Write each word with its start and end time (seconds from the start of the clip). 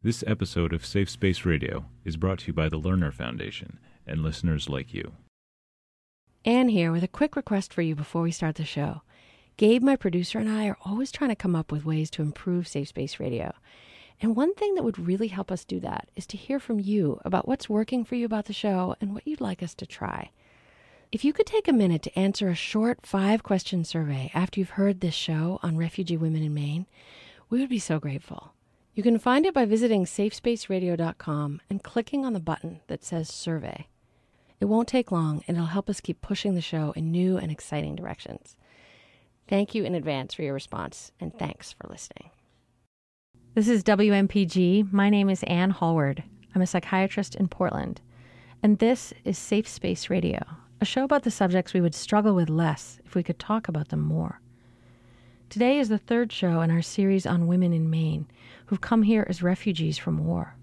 This 0.00 0.22
episode 0.28 0.72
of 0.72 0.86
Safe 0.86 1.10
Space 1.10 1.44
Radio 1.44 1.86
is 2.04 2.16
brought 2.16 2.38
to 2.40 2.46
you 2.46 2.52
by 2.52 2.68
the 2.68 2.78
Lerner 2.78 3.12
Foundation 3.12 3.80
and 4.06 4.22
listeners 4.22 4.68
like 4.68 4.94
you. 4.94 5.14
Anne 6.44 6.68
here 6.68 6.92
with 6.92 7.02
a 7.02 7.08
quick 7.08 7.34
request 7.34 7.72
for 7.72 7.82
you 7.82 7.96
before 7.96 8.22
we 8.22 8.30
start 8.30 8.54
the 8.54 8.64
show. 8.64 9.02
Gabe, 9.56 9.82
my 9.82 9.96
producer, 9.96 10.38
and 10.38 10.48
I 10.48 10.68
are 10.68 10.78
always 10.84 11.10
trying 11.10 11.30
to 11.30 11.34
come 11.34 11.56
up 11.56 11.72
with 11.72 11.84
ways 11.84 12.10
to 12.10 12.22
improve 12.22 12.68
Safe 12.68 12.86
Space 12.86 13.18
Radio. 13.18 13.52
And 14.22 14.36
one 14.36 14.54
thing 14.54 14.76
that 14.76 14.84
would 14.84 15.00
really 15.00 15.26
help 15.26 15.50
us 15.50 15.64
do 15.64 15.80
that 15.80 16.08
is 16.14 16.28
to 16.28 16.36
hear 16.36 16.60
from 16.60 16.78
you 16.78 17.20
about 17.24 17.48
what's 17.48 17.68
working 17.68 18.04
for 18.04 18.14
you 18.14 18.24
about 18.24 18.44
the 18.44 18.52
show 18.52 18.94
and 19.00 19.14
what 19.14 19.26
you'd 19.26 19.40
like 19.40 19.64
us 19.64 19.74
to 19.74 19.84
try. 19.84 20.30
If 21.10 21.24
you 21.24 21.32
could 21.32 21.46
take 21.46 21.66
a 21.66 21.72
minute 21.72 22.02
to 22.02 22.16
answer 22.16 22.48
a 22.48 22.54
short 22.54 23.04
five 23.04 23.42
question 23.42 23.82
survey 23.82 24.30
after 24.32 24.60
you've 24.60 24.70
heard 24.70 25.00
this 25.00 25.14
show 25.14 25.58
on 25.64 25.76
refugee 25.76 26.16
women 26.16 26.44
in 26.44 26.54
Maine, 26.54 26.86
we 27.50 27.58
would 27.58 27.68
be 27.68 27.80
so 27.80 27.98
grateful. 27.98 28.52
You 28.98 29.04
can 29.04 29.20
find 29.20 29.46
it 29.46 29.54
by 29.54 29.64
visiting 29.64 30.06
safespaceradio.com 30.06 31.60
and 31.70 31.84
clicking 31.84 32.24
on 32.24 32.32
the 32.32 32.40
button 32.40 32.80
that 32.88 33.04
says 33.04 33.32
survey. 33.32 33.86
It 34.58 34.64
won't 34.64 34.88
take 34.88 35.12
long 35.12 35.44
and 35.46 35.56
it'll 35.56 35.68
help 35.68 35.88
us 35.88 36.00
keep 36.00 36.20
pushing 36.20 36.56
the 36.56 36.60
show 36.60 36.90
in 36.96 37.12
new 37.12 37.36
and 37.36 37.52
exciting 37.52 37.94
directions. 37.94 38.56
Thank 39.46 39.72
you 39.72 39.84
in 39.84 39.94
advance 39.94 40.34
for 40.34 40.42
your 40.42 40.52
response 40.52 41.12
and 41.20 41.32
thanks 41.32 41.72
for 41.72 41.86
listening. 41.88 42.30
This 43.54 43.68
is 43.68 43.84
WMPG. 43.84 44.92
My 44.92 45.10
name 45.10 45.30
is 45.30 45.44
Anne 45.44 45.70
Hallward. 45.70 46.24
I'm 46.56 46.62
a 46.62 46.66
psychiatrist 46.66 47.36
in 47.36 47.46
Portland. 47.46 48.00
And 48.64 48.80
this 48.80 49.14
is 49.24 49.38
Safe 49.38 49.68
Space 49.68 50.10
Radio, 50.10 50.44
a 50.80 50.84
show 50.84 51.04
about 51.04 51.22
the 51.22 51.30
subjects 51.30 51.72
we 51.72 51.80
would 51.80 51.94
struggle 51.94 52.34
with 52.34 52.50
less 52.50 52.98
if 53.04 53.14
we 53.14 53.22
could 53.22 53.38
talk 53.38 53.68
about 53.68 53.90
them 53.90 54.00
more. 54.00 54.40
Today 55.50 55.78
is 55.78 55.88
the 55.88 55.96
third 55.96 56.30
show 56.30 56.60
in 56.60 56.70
our 56.70 56.82
series 56.82 57.24
on 57.24 57.46
women 57.46 57.72
in 57.72 57.88
Maine 57.88 58.26
who've 58.66 58.82
come 58.82 59.02
here 59.02 59.24
as 59.30 59.42
refugees 59.42 59.96
from 59.96 60.26
war. 60.26 60.54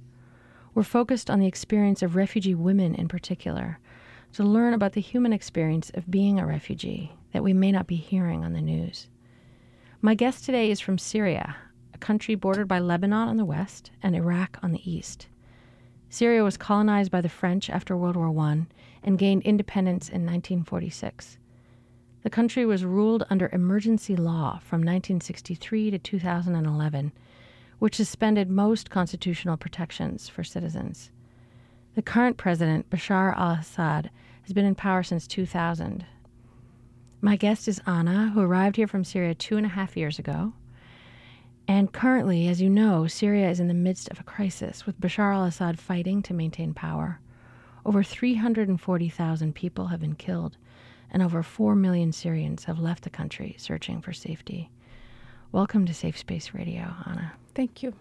We're 0.76 0.84
focused 0.84 1.28
on 1.28 1.40
the 1.40 1.48
experience 1.48 2.04
of 2.04 2.16
refugee 2.16 2.54
women 2.54 2.94
in 2.94 3.08
particular, 3.08 3.80
to 4.34 4.44
learn 4.44 4.76
about 4.76 4.94
the 4.94 5.02
human 5.02 5.34
experience 5.34 5.90
of 5.96 6.12
being 6.12 6.40
a 6.40 6.46
refugee 6.46 7.14
that 7.34 7.44
we 7.44 7.52
may 7.52 7.72
not 7.72 7.88
be 7.88 7.96
hearing 7.96 8.46
on 8.46 8.54
the 8.54 8.62
news. 8.62 9.08
My 10.04 10.14
guest 10.14 10.46
today 10.46 10.70
is 10.70 10.80
from 10.80 11.00
Syria, 11.00 11.56
a 11.96 11.98
country 11.98 12.36
bordered 12.36 12.68
by 12.68 12.78
Lebanon 12.78 13.28
on 13.28 13.38
the 13.38 13.46
west 13.46 13.90
and 14.04 14.16
Iraq 14.16 14.60
on 14.62 14.72
the 14.72 14.88
east. 14.92 15.26
Syria 16.10 16.44
was 16.44 16.58
colonized 16.58 17.10
by 17.10 17.22
the 17.22 17.30
French 17.30 17.72
after 17.72 17.98
World 17.98 18.16
War 18.16 18.38
I 18.46 18.68
and 19.04 19.18
gained 19.18 19.42
independence 19.42 20.10
in 20.10 20.28
1946. 20.28 21.40
The 22.26 22.32
country 22.32 22.66
was 22.66 22.84
ruled 22.84 23.24
under 23.30 23.52
emergency 23.54 24.16
law 24.16 24.58
from 24.58 24.80
1963 24.80 25.92
to 25.92 26.00
2011, 26.00 27.12
which 27.78 27.94
suspended 27.94 28.50
most 28.50 28.90
constitutional 28.90 29.58
protections 29.58 30.28
for 30.28 30.44
citizens. 30.44 31.12
The 31.94 32.02
current 32.02 32.38
president, 32.38 32.90
Bashar 32.90 33.38
al 33.38 33.52
Assad, 33.52 34.10
has 34.42 34.54
been 34.54 34.66
in 34.66 34.74
power 34.74 35.04
since 35.04 35.28
2000. 35.28 36.04
My 37.22 37.36
guest 37.36 37.68
is 37.68 37.80
Anna, 37.86 38.32
who 38.34 38.42
arrived 38.42 38.78
here 38.78 38.88
from 38.88 39.04
Syria 39.04 39.36
two 39.36 39.58
and 39.58 39.68
a 39.68 39.70
half 39.78 39.96
years 39.96 40.18
ago. 40.18 40.54
And 41.68 41.94
currently, 41.94 42.48
as 42.48 42.60
you 42.60 42.72
know, 42.72 43.06
Syria 43.06 43.52
is 43.52 43.60
in 43.60 43.68
the 43.68 43.76
midst 43.76 44.10
of 44.10 44.20
a 44.20 44.24
crisis, 44.24 44.88
with 44.88 45.00
Bashar 45.00 45.32
al 45.32 45.44
Assad 45.44 45.78
fighting 45.78 46.24
to 46.24 46.34
maintain 46.34 46.74
power. 46.74 47.20
Over 47.86 48.02
340,000 48.02 49.54
people 49.54 49.86
have 49.90 50.00
been 50.00 50.16
killed, 50.16 50.58
and 51.12 51.22
over 51.22 51.44
4 51.44 51.76
million 51.76 52.12
Syrians 52.12 52.66
have 52.66 52.80
left 52.80 53.04
the 53.04 53.10
country 53.10 53.56
searching 53.58 54.02
for 54.02 54.14
safety. 54.14 54.70
Welcome 55.52 55.86
to 55.86 55.94
Safe 55.94 56.18
Space 56.18 56.54
Radio, 56.54 56.94
Anna. 57.06 57.34
Thank 57.54 57.82
you. 57.82 57.94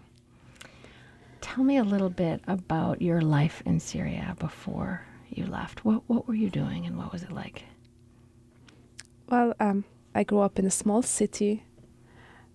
Tell 1.41 1.63
me 1.63 1.77
a 1.77 1.83
little 1.83 2.09
bit 2.09 2.41
about 2.47 3.01
your 3.01 3.21
life 3.21 3.61
in 3.65 3.79
Syria 3.79 4.35
before 4.39 5.05
you 5.29 5.45
left. 5.45 5.85
What, 5.85 6.03
what 6.07 6.27
were 6.27 6.33
you 6.33 6.49
doing 6.49 6.85
and 6.85 6.97
what 6.97 7.11
was 7.11 7.23
it 7.23 7.31
like? 7.31 7.63
Well, 9.29 9.53
um, 9.59 9.85
I 10.13 10.23
grew 10.23 10.41
up 10.41 10.59
in 10.59 10.65
a 10.65 10.71
small 10.71 11.01
city. 11.01 11.63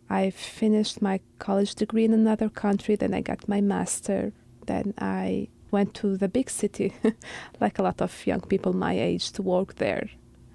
I 0.08 0.30
finished 0.30 1.00
my 1.00 1.20
college 1.38 1.75
degree 1.75 2.04
in 2.04 2.12
another 2.12 2.48
country, 2.48 2.96
then 2.96 3.14
I 3.14 3.20
got 3.20 3.48
my 3.48 3.60
master. 3.60 4.32
Then 4.66 4.92
I 4.98 5.48
went 5.70 5.94
to 5.94 6.16
the 6.16 6.28
big 6.28 6.50
city, 6.50 6.92
like 7.60 7.78
a 7.78 7.82
lot 7.82 8.00
of 8.02 8.26
young 8.26 8.41
people 8.41 8.72
my 8.72 8.98
age, 8.98 9.30
to 9.32 9.42
work 9.42 9.76
there. 9.76 10.10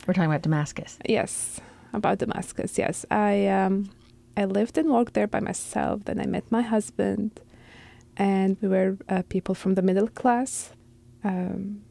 We're 0.05 0.13
talking 0.13 0.29
about 0.29 0.43
Damascus. 0.43 0.99
Yes, 1.09 1.59
about 1.91 2.19
Damascus. 2.19 2.77
Yes, 2.77 3.05
I 3.09 3.47
um, 3.47 3.89
I 4.37 4.45
lived 4.45 4.77
and 4.77 4.89
worked 4.89 5.15
there 5.15 5.25
by 5.25 5.39
myself. 5.39 6.05
Then 6.05 6.19
I 6.19 6.27
met 6.27 6.51
my 6.51 6.61
husband, 6.61 7.41
and 8.15 8.55
we 8.61 8.67
were 8.67 8.97
uh, 9.09 9.23
people 9.29 9.55
from 9.55 9.73
the 9.73 9.81
middle 9.81 10.07
class. 10.07 10.73
Um, 11.23 11.81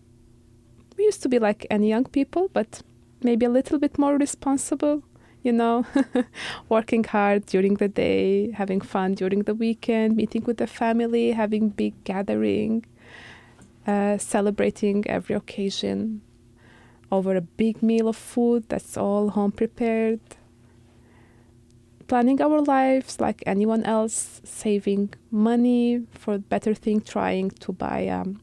we 0.96 1.04
used 1.04 1.22
to 1.22 1.28
be 1.28 1.40
like 1.40 1.66
any 1.70 1.88
young 1.88 2.04
people, 2.04 2.48
but 2.52 2.82
maybe 3.20 3.46
a 3.46 3.50
little 3.50 3.80
bit 3.80 3.98
more 3.98 4.16
responsible. 4.16 5.02
You 5.42 5.52
know, 5.52 5.84
working 6.68 7.02
hard 7.02 7.46
during 7.46 7.74
the 7.74 7.88
day, 7.88 8.52
having 8.52 8.80
fun 8.80 9.14
during 9.14 9.42
the 9.42 9.54
weekend, 9.54 10.16
meeting 10.16 10.44
with 10.44 10.58
the 10.58 10.68
family, 10.68 11.32
having 11.32 11.68
big 11.68 11.92
gathering, 12.04 12.86
uh, 13.88 14.18
celebrating 14.18 15.04
every 15.08 15.34
occasion 15.34 16.22
over 17.10 17.34
a 17.34 17.40
big 17.40 17.82
meal 17.82 18.08
of 18.08 18.16
food 18.16 18.68
that's 18.68 18.96
all 18.96 19.30
home 19.30 19.52
prepared. 19.52 20.20
Planning 22.06 22.40
our 22.42 22.60
lives 22.60 23.20
like 23.20 23.42
anyone 23.46 23.82
else, 23.84 24.40
saving 24.44 25.14
money 25.30 26.06
for 26.12 26.38
better 26.38 26.74
thing, 26.74 27.00
trying 27.00 27.50
to 27.50 27.72
buy 27.72 28.08
um, 28.08 28.40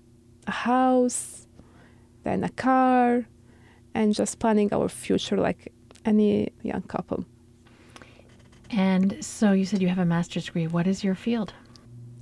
a 0.48 0.52
house, 0.52 1.48
then 2.24 2.44
a 2.44 2.50
car, 2.50 3.26
and 3.94 4.16
just 4.16 4.40
planning 4.40 4.74
our 4.74 4.90
future 4.90 5.38
like 5.38 5.72
any 6.06 6.50
young 6.64 6.82
couple. 6.84 7.26
And 8.72 9.24
so 9.24 9.52
you 9.52 9.66
said 9.66 9.82
you 9.82 9.90
have 9.90 10.00
a 10.00 10.06
master's 10.06 10.46
degree. 10.46 10.68
What 10.68 10.88
is 10.88 11.04
your 11.04 11.16
field? 11.16 11.54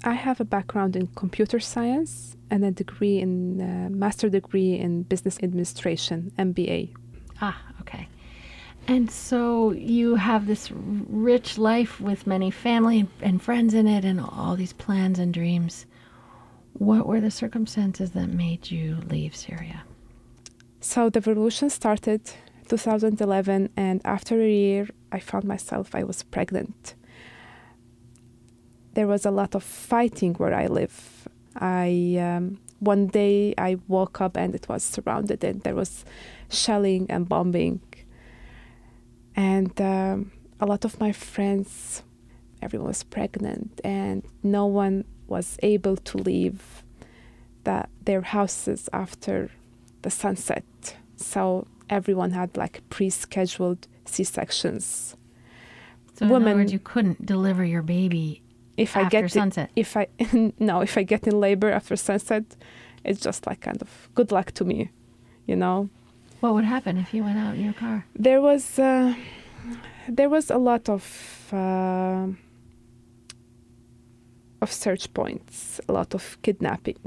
I 0.03 0.13
have 0.13 0.39
a 0.39 0.45
background 0.45 0.95
in 0.95 1.07
computer 1.07 1.59
science 1.59 2.37
and 2.49 2.63
a 2.63 2.71
degree 2.71 3.19
in 3.19 3.61
uh, 3.61 3.89
master 3.89 4.29
degree 4.29 4.75
in 4.75 5.03
business 5.03 5.37
administration, 5.43 6.31
MBA. 6.37 6.93
Ah, 7.41 7.61
okay. 7.81 8.07
And 8.87 9.11
so 9.11 9.71
you 9.71 10.15
have 10.15 10.47
this 10.47 10.71
rich 10.71 11.57
life 11.57 11.99
with 11.99 12.25
many 12.25 12.49
family 12.49 13.07
and 13.21 13.41
friends 13.41 13.73
in 13.73 13.87
it 13.87 14.05
and 14.05 14.19
all 14.19 14.55
these 14.55 14.73
plans 14.73 15.19
and 15.19 15.33
dreams. 15.33 15.85
What 16.73 17.05
were 17.05 17.19
the 17.19 17.31
circumstances 17.31 18.11
that 18.11 18.29
made 18.29 18.71
you 18.71 18.97
leave 19.09 19.35
Syria? 19.35 19.83
So 20.79 21.09
the 21.09 21.19
revolution 21.21 21.69
started 21.69 22.21
2011 22.69 23.69
and 23.75 24.01
after 24.05 24.41
a 24.41 24.49
year 24.49 24.87
I 25.11 25.19
found 25.19 25.43
myself 25.43 25.93
I 25.93 26.03
was 26.03 26.23
pregnant. 26.23 26.95
There 28.99 29.07
was 29.07 29.25
a 29.25 29.31
lot 29.31 29.55
of 29.55 29.63
fighting 29.63 30.33
where 30.33 30.53
I 30.53 30.67
live 30.67 31.19
I 31.55 32.17
um, 32.19 32.59
one 32.79 33.07
day 33.07 33.53
I 33.57 33.77
woke 33.87 34.19
up 34.19 34.37
and 34.37 34.53
it 34.55 34.67
was 34.67 34.83
surrounded 34.83 35.41
and 35.43 35.61
there 35.61 35.75
was 35.75 36.03
shelling 36.49 37.05
and 37.09 37.27
bombing, 37.27 37.81
and 39.35 39.79
um, 39.79 40.31
a 40.59 40.65
lot 40.65 40.83
of 40.83 40.99
my 40.99 41.13
friends, 41.13 42.03
everyone 42.61 42.89
was 42.89 43.03
pregnant 43.03 43.79
and 43.83 44.23
no 44.43 44.65
one 44.65 45.05
was 45.27 45.57
able 45.63 45.95
to 45.95 46.17
leave 46.17 46.83
that 47.63 47.89
their 48.03 48.21
houses 48.21 48.89
after 48.91 49.49
the 50.01 50.09
sunset. 50.09 50.65
So 51.15 51.67
everyone 51.89 52.31
had 52.31 52.57
like 52.57 52.81
pre-scheduled 52.89 53.87
C-sections. 54.05 55.15
So 56.15 56.25
in 56.25 56.31
other 56.31 56.55
words, 56.55 56.73
you 56.73 56.79
couldn't 56.79 57.25
deliver 57.25 57.63
your 57.63 57.81
baby 57.81 58.41
if 58.79 58.95
after 58.95 59.17
I 59.17 59.21
get 59.21 59.31
sunset. 59.31 59.69
if 59.75 59.97
I 59.97 60.07
no, 60.59 60.81
if 60.81 60.97
I 60.97 61.03
get 61.03 61.27
in 61.27 61.39
labor 61.39 61.69
after 61.69 61.95
sunset, 61.95 62.43
it's 63.03 63.19
just 63.19 63.45
like 63.47 63.61
kind 63.61 63.81
of 63.81 64.09
good 64.15 64.31
luck 64.31 64.51
to 64.53 64.65
me, 64.65 64.89
you 65.45 65.55
know. 65.55 65.89
What 66.39 66.53
would 66.53 66.63
happen 66.63 66.97
if 66.97 67.13
you 67.13 67.23
went 67.23 67.37
out 67.37 67.55
in 67.55 67.63
your 67.63 67.73
car? 67.73 68.05
There 68.15 68.41
was 68.41 68.79
uh, 68.79 69.13
there 70.07 70.29
was 70.29 70.49
a 70.49 70.57
lot 70.57 70.89
of 70.89 71.03
uh, 71.51 72.27
of 74.61 74.71
search 74.71 75.13
points, 75.13 75.81
a 75.89 75.93
lot 75.93 76.13
of 76.13 76.37
kidnapping. 76.41 76.99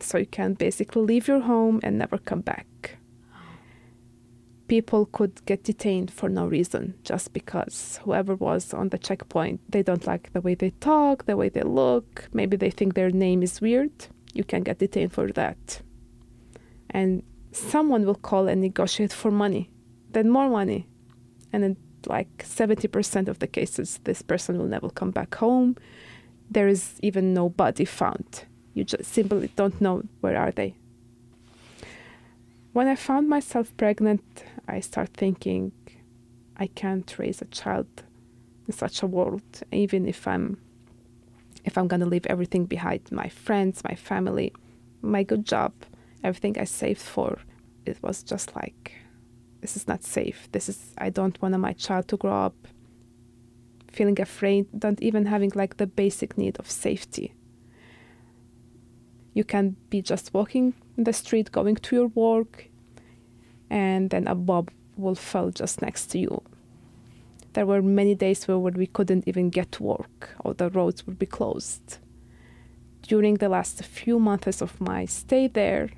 So 0.00 0.18
you 0.18 0.26
can 0.26 0.54
basically 0.54 1.02
leave 1.02 1.28
your 1.28 1.40
home 1.40 1.80
and 1.82 1.98
never 1.98 2.18
come 2.18 2.40
back 2.40 2.98
people 4.68 5.06
could 5.06 5.44
get 5.44 5.64
detained 5.64 6.10
for 6.10 6.28
no 6.28 6.46
reason 6.46 6.94
just 7.04 7.32
because 7.32 8.00
whoever 8.02 8.34
was 8.34 8.72
on 8.72 8.88
the 8.88 8.98
checkpoint 8.98 9.60
they 9.68 9.82
don't 9.82 10.06
like 10.06 10.32
the 10.32 10.40
way 10.40 10.54
they 10.54 10.70
talk 10.70 11.26
the 11.26 11.36
way 11.36 11.48
they 11.48 11.62
look. 11.62 12.28
Maybe 12.32 12.56
they 12.56 12.70
think 12.70 12.94
their 12.94 13.10
name 13.10 13.42
is 13.42 13.60
weird. 13.60 13.92
You 14.32 14.44
can 14.44 14.62
get 14.62 14.78
detained 14.78 15.12
for 15.12 15.30
that. 15.32 15.82
And 16.90 17.22
someone 17.52 18.04
will 18.06 18.14
call 18.14 18.48
and 18.48 18.60
negotiate 18.60 19.12
for 19.12 19.30
money 19.30 19.70
then 20.14 20.30
more 20.30 20.48
money. 20.48 20.86
And 21.52 21.64
in 21.64 21.76
like 22.06 22.38
70% 22.38 23.28
of 23.28 23.38
the 23.38 23.46
cases 23.46 24.00
this 24.04 24.22
person 24.22 24.58
will 24.58 24.66
never 24.66 24.88
come 24.88 25.10
back 25.10 25.34
home. 25.34 25.76
There 26.50 26.68
is 26.68 26.98
even 27.02 27.34
no 27.34 27.48
body 27.48 27.84
found. 27.84 28.44
You 28.74 28.84
just 28.84 29.12
simply 29.12 29.50
don't 29.56 29.80
know 29.80 30.02
where 30.20 30.36
are 30.36 30.50
they. 30.50 30.74
When 32.72 32.88
I 32.88 32.96
found 32.96 33.28
myself 33.28 33.74
pregnant, 33.76 34.44
I 34.68 34.80
start 34.80 35.10
thinking 35.14 35.72
I 36.56 36.66
can't 36.68 37.18
raise 37.18 37.42
a 37.42 37.46
child 37.46 37.86
in 38.66 38.72
such 38.72 39.02
a 39.02 39.06
world, 39.06 39.62
even 39.72 40.06
if 40.06 40.26
I'm 40.26 40.58
if 41.64 41.78
I'm 41.78 41.88
gonna 41.88 42.06
leave 42.06 42.26
everything 42.26 42.66
behind, 42.66 43.10
my 43.10 43.28
friends, 43.28 43.82
my 43.84 43.94
family, 43.94 44.52
my 45.00 45.22
good 45.22 45.46
job, 45.46 45.72
everything 46.22 46.58
I 46.58 46.64
saved 46.64 47.00
for, 47.00 47.38
it 47.86 48.02
was 48.02 48.22
just 48.22 48.54
like 48.54 48.92
this 49.60 49.76
is 49.76 49.88
not 49.88 50.04
safe. 50.04 50.48
This 50.52 50.68
is 50.68 50.94
I 50.98 51.10
don't 51.10 51.40
want 51.40 51.58
my 51.58 51.72
child 51.72 52.08
to 52.08 52.16
grow 52.16 52.46
up 52.46 52.56
feeling 53.94 54.20
afraid, 54.20 54.66
not 54.82 55.00
even 55.00 55.26
having 55.26 55.52
like 55.54 55.76
the 55.76 55.86
basic 55.86 56.36
need 56.36 56.58
of 56.58 56.70
safety. 56.70 57.32
You 59.32 59.44
can 59.44 59.76
be 59.88 60.02
just 60.02 60.34
walking 60.34 60.74
in 60.96 61.04
the 61.04 61.12
street, 61.12 61.52
going 61.52 61.76
to 61.76 61.96
your 61.96 62.08
work, 62.08 62.68
and 63.70 64.10
then 64.10 64.26
a 64.28 64.34
bob 64.34 64.70
will 64.96 65.14
fall 65.14 65.50
just 65.50 65.82
next 65.82 66.06
to 66.06 66.18
you. 66.18 66.42
There 67.54 67.66
were 67.66 67.82
many 67.82 68.14
days 68.14 68.48
where 68.48 68.58
we 68.58 68.86
couldn't 68.86 69.28
even 69.28 69.50
get 69.50 69.72
to 69.72 69.82
work, 69.82 70.30
or 70.44 70.54
the 70.54 70.70
roads 70.70 71.06
would 71.06 71.18
be 71.18 71.26
closed. 71.26 71.98
During 73.02 73.34
the 73.34 73.48
last 73.48 73.84
few 73.84 74.18
months 74.18 74.60
of 74.60 74.80
my 74.80 75.04
stay 75.04 75.46
there, 75.46 75.90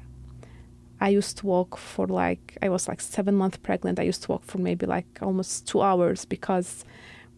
I 1.00 1.10
used 1.10 1.38
to 1.38 1.46
walk 1.46 1.76
for 1.76 2.06
like 2.06 2.56
I 2.62 2.68
was 2.68 2.88
like 2.88 3.00
seven 3.00 3.34
months 3.34 3.58
pregnant. 3.58 3.98
I 3.98 4.02
used 4.02 4.22
to 4.24 4.32
walk 4.32 4.44
for 4.44 4.58
maybe 4.58 4.86
like 4.86 5.06
almost 5.20 5.66
two 5.66 5.82
hours 5.82 6.24
because 6.24 6.84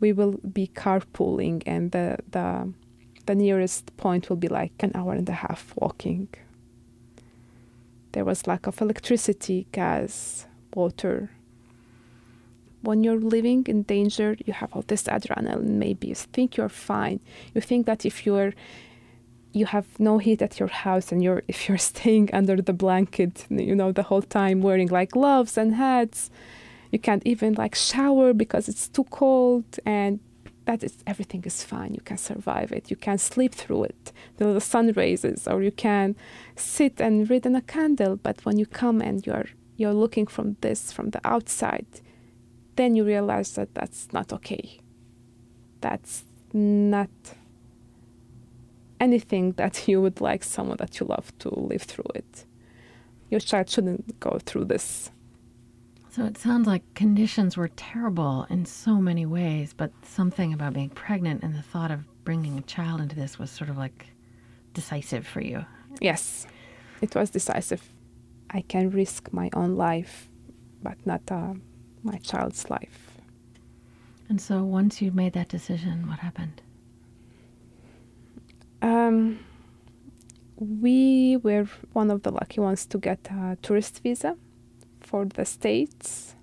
we 0.01 0.13
will 0.13 0.39
be 0.53 0.69
carpooling 0.69 1.63
and 1.67 1.91
the 1.91 2.19
the 2.31 2.73
the 3.27 3.35
nearest 3.35 3.97
point 3.97 4.29
will 4.29 4.37
be 4.37 4.49
like 4.49 4.73
an 4.81 4.93
hour 4.95 5.13
and 5.13 5.29
a 5.29 5.33
half 5.33 5.75
walking. 5.77 6.29
There 8.19 8.25
was 8.25 8.49
lack 8.49 8.67
of 8.67 8.81
electricity, 8.81 9.69
gas, 9.71 10.45
water. 10.75 11.31
When 12.83 13.05
you're 13.05 13.21
living 13.21 13.65
in 13.69 13.85
danger, 13.85 14.37
you 14.45 14.53
have 14.55 14.73
all 14.73 14.83
this 14.85 15.05
adrenaline. 15.05 15.63
Maybe 15.63 16.09
you 16.09 16.17
think 16.17 16.57
you're 16.57 16.69
fine. 16.69 17.21
You 17.55 17.61
think 17.61 17.87
that 17.87 18.05
if 18.05 18.27
you're 18.27 18.55
you 19.53 19.67
have 19.67 19.87
no 20.01 20.19
heat 20.19 20.43
at 20.43 20.59
your 20.59 20.69
house 20.69 21.13
and 21.13 21.23
you're 21.23 21.45
if 21.49 21.69
you're 21.69 21.79
staying 21.79 22.31
under 22.33 22.57
the 22.61 22.73
blanket 22.73 23.47
you 23.51 23.77
know 23.77 23.93
the 23.93 24.03
whole 24.03 24.23
time 24.23 24.63
wearing 24.63 24.89
like 24.89 25.13
gloves 25.13 25.57
and 25.57 25.77
hats 25.77 26.29
you 26.91 26.99
can't 26.99 27.23
even 27.25 27.55
like 27.55 27.77
shower 27.77 28.35
because 28.35 28.69
it's 28.69 28.89
too 28.89 29.05
cold 29.05 29.65
and 29.87 30.19
that 30.69 30.81
is 30.83 30.95
everything 31.07 31.43
is 31.45 31.59
fine 31.73 31.93
you 31.99 32.05
can 32.11 32.19
survive 32.19 32.71
it 32.79 32.91
you 32.93 32.97
can 33.07 33.19
sleep 33.19 33.53
through 33.55 33.85
it 33.85 34.13
the 34.37 34.61
sun 34.61 34.87
raises 35.03 35.49
or 35.49 35.63
you 35.63 35.73
can 35.73 36.15
sit 36.57 37.01
and 37.01 37.29
read 37.31 37.45
in 37.47 37.57
a 37.57 37.63
candle 37.63 38.15
but 38.17 38.45
when 38.45 38.57
you 38.59 38.67
come 38.67 38.99
and 39.09 39.27
you're 39.27 39.49
you're 39.77 39.99
looking 40.05 40.27
from 40.27 40.57
this 40.61 40.93
from 40.93 41.11
the 41.11 41.21
outside 41.25 41.93
then 42.77 42.95
you 42.95 43.03
realize 43.05 43.51
that 43.57 43.75
that's 43.75 44.13
not 44.13 44.33
okay 44.33 44.81
that's 45.81 46.25
not 46.53 47.11
anything 49.01 49.53
that 49.57 49.89
you 49.89 50.01
would 50.01 50.21
like 50.21 50.45
someone 50.45 50.77
that 50.79 50.99
you 51.01 51.07
love 51.07 51.37
to 51.41 51.49
live 51.51 51.83
through 51.83 52.11
it. 52.15 52.45
Your 53.31 53.41
child 53.41 53.69
shouldn't 53.69 54.19
go 54.21 54.39
through 54.45 54.67
this. 54.67 55.11
So 56.19 56.25
it 56.25 56.37
sounds 56.37 56.67
like 56.67 56.83
conditions 56.95 57.57
were 57.57 57.69
terrible 57.69 58.45
in 58.51 58.67
so 58.67 58.97
many 58.97 59.25
ways, 59.25 59.73
but 59.73 59.93
something 60.03 60.53
about 60.53 60.73
being 60.73 60.91
pregnant 60.91 61.45
and 61.45 61.55
the 61.55 61.63
thought 61.63 61.93
of 61.93 62.01
bringing 62.25 62.59
a 62.59 62.63
child 62.63 63.01
into 63.01 63.15
this 63.15 63.39
was 63.39 63.53
sort 63.53 63.71
of 63.71 63.79
like 63.79 64.09
decisive 64.75 65.25
for 65.25 65.41
you. 65.41 65.65
Yes, 66.01 66.49
it 67.01 67.15
was 67.15 67.31
decisive. 67.31 67.89
I 68.51 68.63
can 68.63 68.91
risk 68.91 69.33
my 69.33 69.49
own 69.53 69.77
life, 69.77 70.29
but 70.83 70.97
not 71.07 71.23
uh, 71.31 71.55
my 72.03 72.19
child's 72.19 72.69
life. 72.69 73.13
And 74.29 74.41
so 74.41 74.65
once 74.65 75.01
you 75.01 75.13
made 75.13 75.35
that 75.35 75.49
decision, 75.49 76.09
what 76.09 76.19
happened? 76.19 76.61
Um, 78.83 79.39
we 80.57 81.37
were 81.37 81.69
one 81.93 82.11
of 82.11 82.25
the 82.25 82.33
lucky 82.33 82.61
ones 82.61 82.87
to 82.87 82.99
get 82.99 83.21
a 83.31 83.57
tourist 83.63 84.03
visa 84.03 84.37
for 85.09 85.25
the 85.25 85.45
States. 85.47 86.35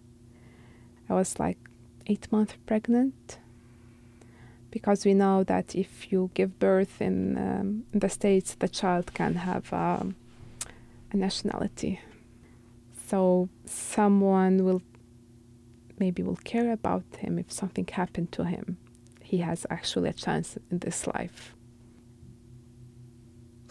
I 1.08 1.14
was 1.14 1.38
like 1.40 1.60
eight 2.08 2.32
months 2.32 2.56
pregnant 2.66 3.38
because 4.72 5.06
we 5.06 5.14
know 5.14 5.44
that 5.44 5.76
if 5.76 6.12
you 6.12 6.32
give 6.34 6.58
birth 6.58 7.00
in, 7.00 7.38
um, 7.38 7.84
in 7.94 8.00
the 8.00 8.10
States, 8.10 8.56
the 8.56 8.68
child 8.68 9.14
can 9.14 9.36
have 9.36 9.72
um, 9.72 10.16
a 11.12 11.18
nationality. 11.18 12.00
So 13.08 13.50
someone 13.66 14.66
will 14.66 14.82
maybe 16.00 16.24
will 16.24 16.42
care 16.54 16.72
about 16.72 17.06
him 17.20 17.38
if 17.38 17.52
something 17.52 17.88
happened 17.88 18.32
to 18.32 18.46
him. 18.46 18.78
He 19.22 19.38
has 19.38 19.68
actually 19.70 20.10
a 20.10 20.14
chance 20.14 20.58
in 20.72 20.80
this 20.80 21.06
life. 21.06 21.54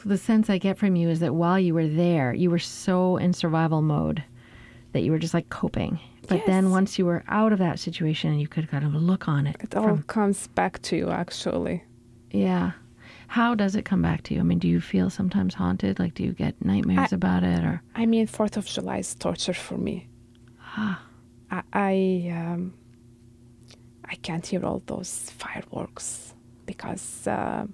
So 0.00 0.08
the 0.08 0.18
sense 0.18 0.48
I 0.48 0.58
get 0.58 0.78
from 0.78 0.94
you 0.94 1.08
is 1.08 1.18
that 1.18 1.34
while 1.34 1.58
you 1.58 1.74
were 1.74 1.88
there, 1.88 2.32
you 2.32 2.48
were 2.48 2.58
so 2.60 3.16
in 3.16 3.32
survival 3.32 3.82
mode 3.82 4.22
that 4.94 5.02
you 5.02 5.10
were 5.12 5.18
just 5.18 5.34
like 5.34 5.50
coping. 5.50 5.98
But 6.28 6.38
Yes. 6.38 6.46
then 6.46 6.70
once 6.70 6.98
you 6.98 7.04
were 7.04 7.22
out 7.28 7.52
of 7.52 7.58
that 7.58 7.78
situation, 7.78 8.38
you 8.38 8.48
could 8.48 8.70
kind 8.70 8.84
of 8.84 8.94
look 8.94 9.28
on 9.28 9.46
it. 9.46 9.56
It 9.60 9.74
all 9.76 9.88
from- 9.88 10.02
comes 10.04 10.46
back 10.48 10.80
to 10.82 10.96
you, 10.96 11.10
actually. 11.10 11.84
yeah. 12.30 12.72
How 13.26 13.54
does 13.54 13.74
it 13.74 13.84
come 13.84 14.00
back 14.02 14.22
to 14.24 14.34
you? 14.34 14.40
I 14.40 14.44
mean, 14.44 14.58
do 14.60 14.68
you 14.68 14.80
feel 14.80 15.10
sometimes 15.10 15.54
haunted? 15.54 15.98
Like, 15.98 16.14
do 16.14 16.22
you 16.22 16.32
get 16.32 16.54
nightmares 16.64 17.12
I- 17.12 17.16
about 17.16 17.42
it? 17.42 17.64
Or 17.64 17.82
I 17.94 18.06
mean, 18.06 18.26
Fourth 18.26 18.56
of 18.56 18.64
July 18.66 18.98
is 18.98 19.14
torture 19.14 19.54
for 19.54 19.76
me. 19.76 20.06
ah, 20.76 21.02
I 21.50 21.62
I, 21.72 22.30
um, 22.40 22.74
I 24.04 24.14
can't 24.16 24.46
hear 24.46 24.64
all 24.64 24.82
those 24.86 25.30
fireworks 25.30 26.34
because 26.66 27.26
uh, 27.26 27.66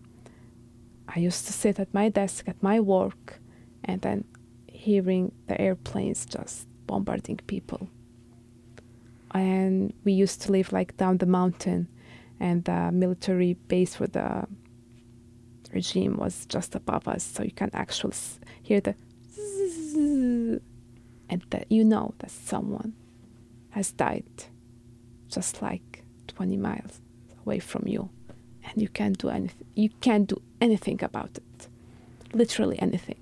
I 1.14 1.18
used 1.18 1.46
to 1.46 1.52
sit 1.52 1.78
at 1.78 1.92
my 1.92 2.08
desk 2.08 2.48
at 2.48 2.62
my 2.62 2.80
work, 2.80 3.38
and 3.84 4.00
then 4.00 4.24
hearing 4.66 5.32
the 5.48 5.60
airplanes 5.60 6.24
just 6.24 6.66
bombarding 6.90 7.38
people. 7.46 7.88
And 9.32 9.94
we 10.04 10.12
used 10.12 10.42
to 10.42 10.52
live 10.52 10.72
like 10.72 10.96
down 10.96 11.18
the 11.18 11.26
mountain, 11.26 11.86
and 12.40 12.64
the 12.64 12.90
military 12.92 13.54
base 13.68 13.94
for 13.94 14.08
the 14.08 14.46
regime 15.72 16.16
was 16.16 16.46
just 16.46 16.74
above 16.74 17.06
us, 17.06 17.22
so 17.22 17.44
you 17.44 17.52
can 17.52 17.70
actually 17.72 18.16
hear 18.62 18.80
the 18.80 18.94
and 21.30 21.42
that 21.50 21.66
you 21.70 21.84
know 21.84 22.12
that 22.18 22.30
someone 22.30 22.92
has 23.70 23.92
died 23.92 24.24
just 25.28 25.62
like 25.62 26.02
20 26.26 26.56
miles 26.56 27.00
away 27.44 27.60
from 27.60 27.86
you 27.86 28.10
and 28.64 28.82
you 28.82 28.88
can't 28.88 29.16
do 29.18 29.28
anything 29.28 29.66
you 29.74 29.88
can't 30.00 30.28
do 30.28 30.42
anything 30.60 31.02
about 31.04 31.30
it 31.36 31.68
literally 32.32 32.80
anything 32.80 33.20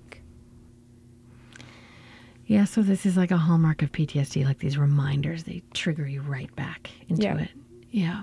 yeah. 2.48 2.64
So 2.64 2.82
this 2.82 3.04
is 3.06 3.16
like 3.16 3.30
a 3.30 3.36
hallmark 3.46 3.82
of 3.82 3.92
PTSD, 3.92 4.44
like 4.44 4.58
these 4.58 4.76
reminders. 4.78 5.44
They 5.44 5.62
trigger 5.74 6.06
you 6.14 6.20
right 6.22 6.52
back 6.56 6.90
into 7.08 7.22
Yeah. 7.22 7.38
it. 7.44 7.50
Yeah. 7.90 8.22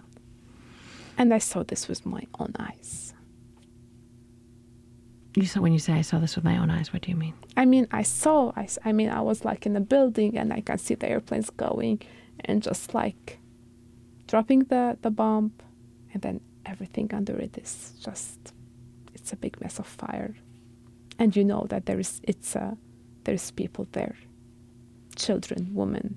and 1.17 1.33
i 1.33 1.39
saw 1.39 1.63
this 1.63 1.87
with 1.87 2.05
my 2.05 2.23
own 2.41 2.51
eyes 2.59 3.13
You 5.35 5.45
saw 5.45 5.59
when 5.61 5.73
you 5.73 5.79
say 5.79 5.93
I 5.93 6.01
saw 6.01 6.19
this 6.19 6.35
with 6.35 6.45
my 6.45 6.57
own 6.57 6.69
eyes. 6.69 6.93
What 6.93 7.01
do 7.03 7.09
you 7.11 7.17
mean? 7.25 7.33
i 7.57 7.65
mean 7.73 7.87
i 8.01 8.03
saw 8.03 8.51
I, 8.63 8.67
I 8.83 8.91
mean 8.91 9.09
i 9.09 9.21
was 9.21 9.39
like 9.49 9.65
in 9.69 9.75
a 9.77 9.85
building 9.93 10.31
and 10.37 10.51
i 10.57 10.59
can 10.67 10.77
see 10.77 10.95
the 10.95 11.09
airplanes 11.09 11.49
going 11.65 11.97
and 12.47 12.61
just 12.69 12.93
like 12.93 13.39
dropping 14.27 14.59
the 14.71 14.83
the 15.05 15.09
bomb 15.19 15.53
and 16.13 16.19
then 16.25 16.41
everything 16.65 17.07
under 17.19 17.35
it 17.45 17.53
is 17.57 17.73
just 18.07 18.39
it's 19.13 19.31
a 19.31 19.37
big 19.45 19.53
mess 19.61 19.79
of 19.79 19.87
fire 19.87 20.33
and 21.19 21.29
you 21.37 21.43
know 21.51 21.65
that 21.71 21.85
there 21.87 21.99
is 22.05 22.11
it's 22.31 22.55
uh, 22.57 22.75
there's 23.25 23.51
people 23.51 23.87
there 23.91 24.15
children 25.15 25.69
women 25.73 26.15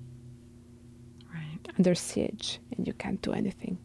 Right. 1.33 1.67
under 1.77 1.93
siege 1.95 2.59
and 2.75 2.87
you 2.87 2.93
can't 2.93 3.21
do 3.21 3.31
anything. 3.33 3.77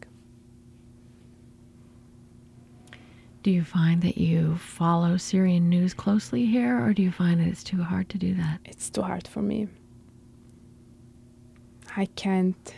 Do 3.42 3.50
you 3.50 3.62
find 3.62 4.00
that 4.02 4.16
you 4.16 4.56
follow 4.56 5.18
Syrian 5.18 5.68
news 5.68 5.92
closely 5.92 6.46
here, 6.46 6.82
or 6.82 6.94
do 6.94 7.02
you 7.02 7.12
find 7.12 7.38
that 7.40 7.46
it's 7.48 7.62
too 7.62 7.82
hard 7.82 8.08
to 8.08 8.18
do 8.18 8.34
that? 8.36 8.60
It's 8.64 8.88
too 8.88 9.02
hard 9.02 9.28
for 9.28 9.42
me. 9.42 9.68
I 11.96 12.06
can't 12.06 12.74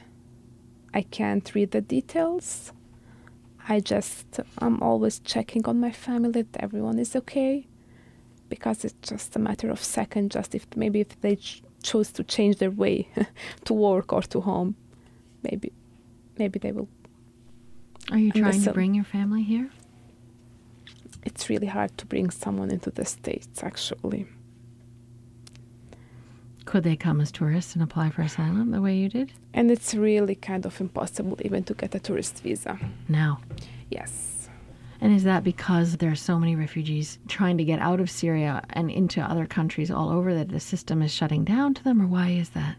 I 0.92 1.02
can't 1.02 1.54
read 1.54 1.70
the 1.70 1.80
details. 1.80 2.72
I 3.68 3.80
just 3.80 4.40
I'm 4.58 4.82
always 4.82 5.20
checking 5.20 5.64
on 5.66 5.78
my 5.80 5.92
family 5.92 6.42
that 6.42 6.56
everyone 6.60 6.98
is 6.98 7.14
okay 7.16 7.66
because 8.48 8.84
it's 8.84 9.08
just 9.10 9.36
a 9.36 9.38
matter 9.38 9.70
of 9.70 9.82
second 9.82 10.30
just 10.30 10.54
if 10.54 10.66
maybe 10.76 11.00
if 11.00 11.20
they 11.20 11.36
ch- 11.36 11.62
choose 11.82 12.10
to 12.12 12.22
change 12.24 12.56
their 12.58 12.70
way 12.70 13.08
to 13.64 13.72
work 13.74 14.12
or 14.12 14.22
to 14.22 14.40
home 14.40 14.74
maybe 15.42 15.72
maybe 16.38 16.58
they 16.58 16.72
will 16.72 16.88
Are 18.10 18.18
you 18.18 18.32
trying 18.32 18.62
to 18.62 18.72
bring 18.72 18.94
your 18.94 19.04
family 19.04 19.42
here? 19.42 19.70
it's 21.24 21.50
really 21.50 21.66
hard 21.66 21.96
to 21.98 22.06
bring 22.06 22.30
someone 22.30 22.70
into 22.70 22.88
the 22.90 23.04
States, 23.04 23.64
actually. 23.64 24.26
Could 26.66 26.84
they 26.84 26.94
come 26.96 27.20
as 27.20 27.32
tourists 27.32 27.74
and 27.74 27.82
apply 27.82 28.10
for 28.10 28.22
asylum 28.22 28.70
the 28.70 28.80
way 28.80 28.96
you 28.96 29.08
did? 29.08 29.32
And 29.52 29.70
it's 29.70 29.92
really 29.94 30.34
kind 30.36 30.64
of 30.66 30.80
impossible 30.80 31.36
even 31.44 31.64
to 31.64 31.74
get 31.74 31.94
a 31.94 31.98
tourist 32.00 32.42
visa. 32.42 32.78
now 33.08 33.40
Yes. 33.90 34.35
And 35.00 35.14
is 35.14 35.24
that 35.24 35.44
because 35.44 35.98
there 35.98 36.10
are 36.10 36.16
so 36.16 36.38
many 36.38 36.56
refugees 36.56 37.18
trying 37.28 37.58
to 37.58 37.64
get 37.64 37.80
out 37.80 38.00
of 38.00 38.10
Syria 38.10 38.62
and 38.70 38.90
into 38.90 39.20
other 39.20 39.46
countries 39.46 39.90
all 39.90 40.10
over 40.10 40.34
that 40.34 40.48
the 40.48 40.60
system 40.60 41.02
is 41.02 41.12
shutting 41.12 41.44
down 41.44 41.74
to 41.74 41.84
them, 41.84 42.00
or 42.00 42.06
why 42.06 42.30
is 42.30 42.50
that? 42.50 42.76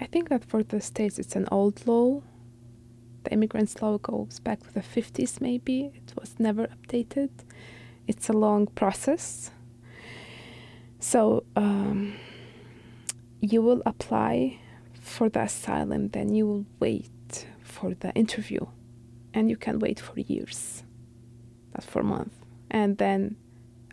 I 0.00 0.06
think 0.06 0.30
that 0.30 0.44
for 0.44 0.62
the 0.62 0.80
States 0.80 1.18
it's 1.18 1.36
an 1.36 1.46
old 1.52 1.86
law. 1.86 2.22
The 3.24 3.32
immigrants 3.32 3.80
law 3.80 3.98
goes 3.98 4.40
back 4.40 4.60
to 4.62 4.74
the 4.74 4.80
50s, 4.80 5.40
maybe. 5.40 5.92
It 5.94 6.12
was 6.18 6.34
never 6.40 6.66
updated. 6.66 7.30
It's 8.08 8.28
a 8.28 8.32
long 8.32 8.66
process. 8.66 9.52
So 10.98 11.44
um, 11.54 12.14
you 13.40 13.62
will 13.62 13.82
apply 13.86 14.58
for 15.00 15.28
the 15.28 15.42
asylum, 15.42 16.08
then 16.08 16.34
you 16.34 16.46
will 16.46 16.66
wait 16.80 17.46
for 17.62 17.94
the 17.94 18.12
interview, 18.14 18.66
and 19.34 19.50
you 19.50 19.56
can 19.56 19.78
wait 19.78 20.00
for 20.00 20.18
years, 20.20 20.82
not 21.74 21.84
for 21.84 22.02
months. 22.02 22.36
And 22.70 22.98
then 22.98 23.36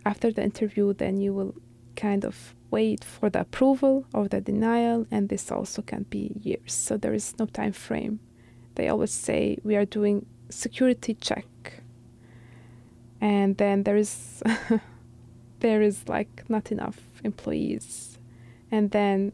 after 0.04 0.32
the 0.32 0.42
interview, 0.42 0.94
then 0.94 1.20
you 1.20 1.34
will 1.34 1.54
kind 1.96 2.24
of 2.24 2.54
wait 2.70 3.04
for 3.04 3.28
the 3.28 3.40
approval 3.40 4.06
or 4.14 4.28
the 4.28 4.40
denial, 4.40 5.06
and 5.10 5.28
this 5.28 5.50
also 5.50 5.82
can 5.82 6.04
be 6.04 6.32
years. 6.42 6.72
So 6.72 6.96
there 6.96 7.12
is 7.12 7.34
no 7.38 7.46
time 7.46 7.72
frame. 7.72 8.20
They 8.76 8.88
always 8.88 9.12
say 9.12 9.58
we 9.64 9.76
are 9.76 9.84
doing 9.84 10.26
security 10.48 11.14
check, 11.14 11.46
and 13.20 13.56
then 13.56 13.82
there 13.82 13.96
is 13.96 14.42
there 15.60 15.82
is 15.82 16.08
like 16.08 16.48
not 16.48 16.72
enough 16.72 17.00
employees, 17.24 18.18
and 18.70 18.90
then 18.92 19.32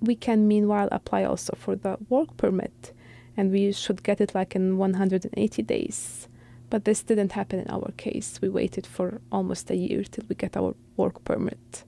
we 0.00 0.14
can 0.14 0.48
meanwhile 0.48 0.88
apply 0.90 1.24
also 1.24 1.54
for 1.56 1.76
the 1.76 1.96
work 2.08 2.36
permit, 2.36 2.92
and 3.36 3.50
we 3.50 3.72
should 3.72 4.02
get 4.02 4.20
it 4.20 4.34
like 4.34 4.54
in 4.54 4.78
180 4.78 5.62
days. 5.62 6.28
But 6.70 6.84
this 6.84 7.02
didn't 7.02 7.32
happen 7.32 7.60
in 7.60 7.70
our 7.70 7.92
case. 7.96 8.38
We 8.40 8.48
waited 8.48 8.86
for 8.86 9.20
almost 9.30 9.70
a 9.70 9.76
year 9.76 10.04
till 10.04 10.24
we 10.28 10.34
get 10.34 10.56
our 10.56 10.74
work 10.96 11.22
permit. 11.24 11.84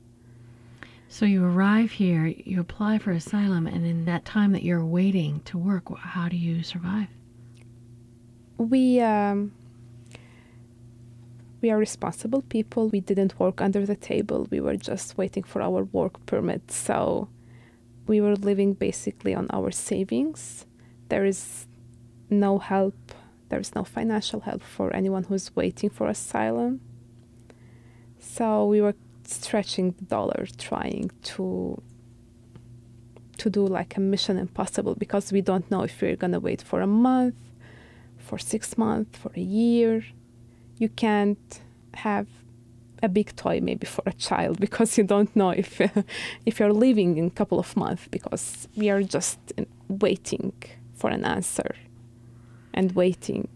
So 1.09 1.27
you 1.27 1.45
arrive 1.45 1.93
here, 1.93 2.27
you 2.27 2.61
apply 2.61 2.99
for 2.99 3.13
asylum, 3.13 3.67
and 3.67 3.87
in 3.87 4.05
that 4.07 4.25
time 4.25 4.53
that 4.53 4.63
you're 4.63 4.85
waiting 4.85 5.41
to 5.45 5.57
work, 5.57 5.97
how 5.97 6.29
do 6.29 6.37
you 6.37 6.63
survive? 6.63 7.09
We 8.59 9.01
um, 9.01 9.53
we 11.65 11.71
are 11.71 11.79
responsible 11.79 12.43
people. 12.43 12.91
We 12.91 13.01
didn't 13.01 13.41
work 13.41 13.63
under 13.63 13.87
the 13.87 13.97
table. 13.97 14.49
We 14.51 14.61
were 14.61 14.77
just 14.77 15.17
waiting 15.17 15.45
for 15.45 15.63
our 15.63 15.85
work 15.85 16.27
permit. 16.27 16.71
So 16.71 17.29
we 18.07 18.21
were 18.21 18.37
living 18.37 18.75
basically 18.75 19.35
on 19.35 19.47
our 19.51 19.71
savings. 19.71 20.67
There 21.09 21.25
is 21.25 21.67
no 22.31 22.59
help. 22.59 22.95
There 23.49 23.61
is 23.61 23.75
no 23.75 23.85
financial 23.85 24.41
help 24.41 24.63
for 24.63 24.95
anyone 24.95 25.25
who's 25.25 25.55
waiting 25.55 25.91
for 25.91 26.09
asylum. 26.09 26.81
So 28.19 28.67
we 28.67 28.81
were 28.81 28.95
stretching 29.27 29.93
the 29.93 30.05
dollar 30.05 30.47
trying 30.59 31.11
to 31.23 31.83
to 33.37 33.51
do 33.51 33.67
like 33.67 33.97
a 33.97 34.01
mission 34.01 34.39
impossible 34.39 34.95
because 34.95 35.33
we 35.33 35.41
don't 35.41 35.71
know 35.71 35.83
if 35.83 36.01
we're 36.01 36.17
gonna 36.17 36.41
wait 36.41 36.63
for 36.63 36.81
a 36.81 36.87
month 36.87 37.35
for 38.19 38.39
six 38.39 38.79
months 38.79 39.19
for 39.19 39.33
a 39.35 39.41
year 39.41 40.05
you 40.79 40.89
can't 40.89 41.61
have 41.95 42.27
a 43.03 43.09
big 43.09 43.35
toy 43.37 43.61
maybe 43.61 43.87
for 43.87 44.03
a 44.07 44.13
child 44.13 44.61
because 44.67 44.97
you 44.97 45.05
don't 45.05 45.35
know 45.35 45.51
if 45.51 45.81
if 46.47 46.59
you're 46.61 46.73
leaving 46.73 47.17
in 47.17 47.27
a 47.27 47.31
couple 47.31 47.59
of 47.59 47.77
months 47.77 48.07
because 48.11 48.69
we 48.77 48.89
are 48.89 49.03
just 49.03 49.39
waiting 49.89 50.53
for 51.05 51.11
an 51.11 51.27
answer 51.27 51.75
and 52.73 52.93
waiting 52.93 53.47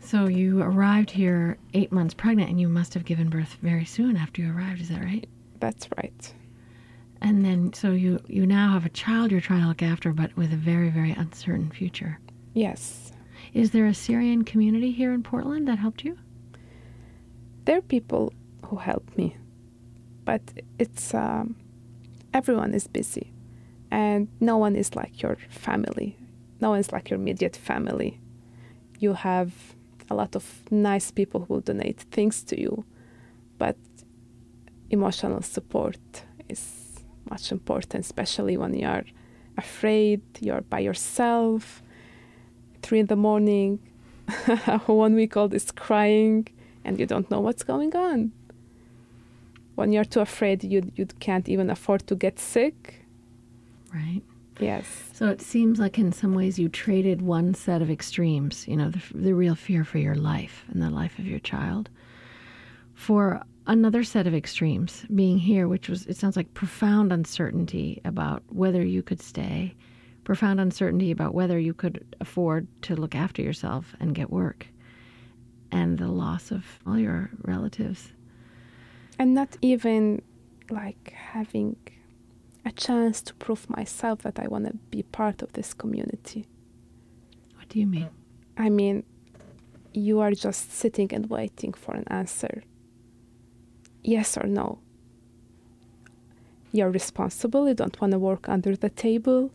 so 0.00 0.26
you 0.26 0.60
arrived 0.60 1.10
here 1.10 1.56
eight 1.72 1.90
months 1.90 2.12
pregnant, 2.12 2.50
and 2.50 2.60
you 2.60 2.68
must 2.68 2.92
have 2.92 3.06
given 3.06 3.30
birth 3.30 3.56
very 3.62 3.86
soon 3.86 4.16
after 4.16 4.42
you 4.42 4.52
arrived. 4.52 4.82
Is 4.82 4.90
that 4.90 5.02
right? 5.02 5.26
That's 5.58 5.88
right. 5.96 6.34
And 7.22 7.44
then, 7.44 7.72
so 7.72 7.90
you 7.90 8.20
you 8.28 8.46
now 8.46 8.72
have 8.74 8.84
a 8.84 8.90
child 8.90 9.32
you're 9.32 9.40
trying 9.40 9.62
to 9.62 9.68
look 9.68 9.82
after, 9.82 10.12
but 10.12 10.36
with 10.36 10.52
a 10.52 10.56
very 10.56 10.90
very 10.90 11.10
uncertain 11.10 11.70
future. 11.70 12.20
Yes. 12.54 13.12
Is 13.52 13.72
there 13.72 13.86
a 13.86 13.94
Syrian 13.94 14.44
community 14.44 14.92
here 14.92 15.12
in 15.12 15.24
Portland 15.24 15.66
that 15.66 15.78
helped 15.78 16.04
you? 16.04 16.16
There 17.64 17.78
are 17.78 17.82
people 17.96 18.32
who 18.66 18.76
help 18.76 19.16
me, 19.16 19.36
but 20.24 20.42
it's 20.78 21.14
um, 21.14 21.56
everyone 22.32 22.74
is 22.74 22.86
busy, 22.86 23.32
and 23.90 24.28
no 24.38 24.56
one 24.56 24.76
is 24.76 24.94
like 24.94 25.20
your 25.20 25.36
family. 25.48 26.16
No 26.60 26.70
one's 26.70 26.92
like 26.92 27.10
your 27.10 27.18
immediate 27.18 27.56
family. 27.56 28.20
You 28.98 29.12
have 29.14 29.52
a 30.08 30.14
lot 30.14 30.36
of 30.36 30.62
nice 30.70 31.10
people 31.10 31.44
who 31.44 31.54
will 31.54 31.60
donate 31.60 32.00
things 32.00 32.42
to 32.44 32.60
you, 32.60 32.84
but 33.58 33.76
emotional 34.90 35.42
support 35.42 35.98
is 36.48 37.04
much 37.28 37.52
important, 37.52 38.04
especially 38.04 38.56
when 38.56 38.74
you 38.74 38.86
are 38.86 39.04
afraid, 39.58 40.20
you're 40.40 40.60
by 40.62 40.78
yourself, 40.78 41.82
three 42.82 43.00
in 43.00 43.06
the 43.06 43.16
morning, 43.16 43.78
one 44.86 45.14
week 45.14 45.36
old 45.36 45.54
is 45.54 45.70
crying, 45.70 46.46
and 46.84 46.98
you 46.98 47.06
don't 47.06 47.30
know 47.30 47.40
what's 47.40 47.62
going 47.62 47.94
on. 47.96 48.32
When 49.74 49.92
you're 49.92 50.04
too 50.04 50.20
afraid, 50.20 50.64
you 50.64 50.90
you 50.96 51.06
can't 51.20 51.48
even 51.48 51.68
afford 51.70 52.06
to 52.06 52.14
get 52.14 52.38
sick. 52.38 53.06
Right. 53.92 54.22
Yes. 54.58 55.10
So 55.12 55.28
it 55.28 55.40
seems 55.40 55.78
like 55.78 55.98
in 55.98 56.12
some 56.12 56.34
ways 56.34 56.58
you 56.58 56.68
traded 56.68 57.22
one 57.22 57.54
set 57.54 57.82
of 57.82 57.90
extremes, 57.90 58.66
you 58.66 58.76
know, 58.76 58.90
the, 58.90 59.02
the 59.14 59.34
real 59.34 59.54
fear 59.54 59.84
for 59.84 59.98
your 59.98 60.14
life 60.14 60.64
and 60.68 60.82
the 60.82 60.90
life 60.90 61.18
of 61.18 61.26
your 61.26 61.38
child, 61.40 61.90
for 62.94 63.42
another 63.66 64.02
set 64.04 64.26
of 64.26 64.34
extremes, 64.34 65.04
being 65.14 65.38
here, 65.38 65.68
which 65.68 65.88
was, 65.88 66.06
it 66.06 66.16
sounds 66.16 66.36
like 66.36 66.54
profound 66.54 67.12
uncertainty 67.12 68.00
about 68.04 68.42
whether 68.48 68.84
you 68.84 69.02
could 69.02 69.20
stay, 69.20 69.74
profound 70.24 70.60
uncertainty 70.60 71.10
about 71.10 71.34
whether 71.34 71.58
you 71.58 71.74
could 71.74 72.04
afford 72.20 72.66
to 72.82 72.96
look 72.96 73.14
after 73.14 73.42
yourself 73.42 73.94
and 74.00 74.14
get 74.14 74.30
work, 74.30 74.66
and 75.70 75.98
the 75.98 76.08
loss 76.08 76.50
of 76.50 76.64
all 76.86 76.98
your 76.98 77.30
relatives. 77.42 78.12
And 79.18 79.34
not 79.34 79.56
even 79.60 80.22
like 80.70 81.12
having 81.14 81.76
a 82.66 82.72
chance 82.72 83.22
to 83.22 83.34
prove 83.34 83.70
myself 83.70 84.22
that 84.22 84.38
I 84.38 84.48
want 84.48 84.66
to 84.66 84.74
be 84.90 85.02
part 85.04 85.40
of 85.40 85.52
this 85.52 85.72
community. 85.72 86.46
What 87.56 87.68
do 87.68 87.78
you 87.78 87.86
mean? 87.86 88.10
I 88.58 88.68
mean, 88.70 89.04
you 89.92 90.20
are 90.20 90.32
just 90.32 90.72
sitting 90.72 91.14
and 91.14 91.30
waiting 91.30 91.72
for 91.72 91.94
an 91.94 92.04
answer 92.08 92.62
yes 94.06 94.36
or 94.36 94.46
no. 94.46 94.78
You're 96.72 96.90
responsible, 96.90 97.68
you 97.68 97.74
don't 97.74 98.00
want 98.00 98.12
to 98.12 98.18
work 98.18 98.48
under 98.48 98.76
the 98.76 98.90
table, 98.90 99.50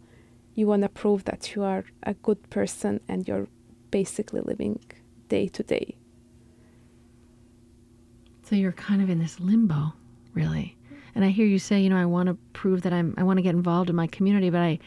you 0.55 0.67
want 0.67 0.81
to 0.83 0.89
prove 0.89 1.23
that 1.25 1.55
you 1.55 1.63
are 1.63 1.85
a 2.03 2.13
good 2.15 2.49
person 2.49 2.99
and 3.07 3.27
you're 3.27 3.47
basically 3.89 4.41
living 4.41 4.79
day 5.29 5.47
to 5.47 5.63
day. 5.63 5.95
So 8.43 8.55
you're 8.55 8.73
kind 8.73 9.01
of 9.01 9.09
in 9.09 9.19
this 9.19 9.39
limbo, 9.39 9.93
really. 10.33 10.75
And 11.15 11.25
I 11.25 11.29
hear 11.29 11.45
you 11.45 11.59
say, 11.59 11.79
you 11.81 11.89
know, 11.89 11.97
I 11.97 12.05
want 12.05 12.27
to 12.27 12.35
prove 12.53 12.83
that 12.83 12.93
I'm, 12.93 13.13
I 13.17 13.23
want 13.23 13.37
to 13.37 13.43
get 13.43 13.55
involved 13.55 13.89
in 13.89 13.95
my 13.95 14.07
community, 14.07 14.49
but 14.49 14.61
I, 14.61 14.79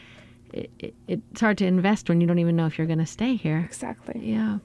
it, 0.53 0.71
it, 0.79 0.95
it's 1.07 1.41
hard 1.41 1.57
to 1.59 1.65
invest 1.65 2.09
when 2.09 2.21
you 2.21 2.27
don't 2.27 2.39
even 2.39 2.55
know 2.55 2.65
if 2.65 2.77
you're 2.77 2.87
going 2.87 2.99
to 2.99 3.05
stay 3.05 3.35
here. 3.35 3.59
Exactly. 3.59 4.21
Yeah. 4.23 4.59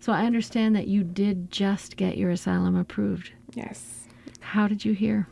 So 0.00 0.12
I 0.12 0.26
understand 0.26 0.74
that 0.76 0.88
you 0.88 1.04
did 1.04 1.50
just 1.50 1.96
get 1.96 2.16
your 2.16 2.30
asylum 2.30 2.76
approved. 2.76 3.32
Yes. 3.54 4.08
How 4.40 4.68
did 4.68 4.84
you 4.84 4.92
hear? 4.92 5.28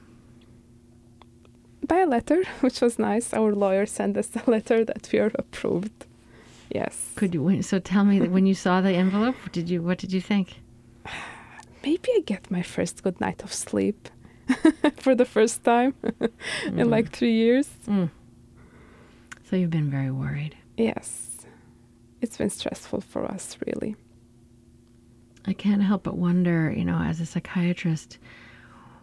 By 1.87 2.01
a 2.01 2.07
letter, 2.07 2.45
which 2.61 2.81
was 2.81 2.99
nice. 2.99 3.35
Our 3.35 3.53
lawyer 3.55 3.87
sent 3.87 4.17
us 4.17 4.31
a 4.35 4.51
letter 4.51 4.85
that 4.85 5.09
we 5.13 5.19
are 5.19 5.33
approved. 5.35 6.07
Yes. 6.71 7.13
Could 7.17 7.35
you? 7.35 7.63
So 7.63 7.81
tell 7.81 8.05
me 8.05 8.21
that 8.21 8.31
when 8.31 8.47
you 8.47 8.55
saw 8.55 8.81
the 8.81 8.93
envelope, 8.93 9.35
did 9.51 9.69
you? 9.69 9.83
What 9.83 9.99
did 9.99 10.13
you 10.13 10.21
think? 10.21 10.61
Maybe 11.83 12.11
I 12.15 12.21
get 12.25 12.51
my 12.51 12.63
first 12.63 13.03
good 13.03 13.21
night 13.21 13.43
of 13.43 13.53
sleep. 13.53 14.09
for 14.97 15.15
the 15.15 15.25
first 15.25 15.65
time 15.65 15.95
mm. 16.03 16.31
in 16.79 16.91
like 16.91 17.11
three 17.11 17.33
years. 17.33 17.69
Mm. 17.87 18.11
So 19.45 19.57
you've 19.57 19.71
been 19.71 19.91
very 19.91 20.11
worried. 20.11 20.57
Yes. 20.77 21.47
It's 22.21 22.37
been 22.37 22.51
stressful 22.51 23.01
for 23.01 23.25
us, 23.25 23.57
really. 23.67 23.97
I 25.47 25.53
can't 25.55 25.83
help 25.83 26.05
but 26.05 26.17
wonder, 26.17 26.71
you 26.71 26.85
know, 26.85 26.99
as 26.99 27.21
a 27.21 27.27
psychiatrist, 27.27 28.19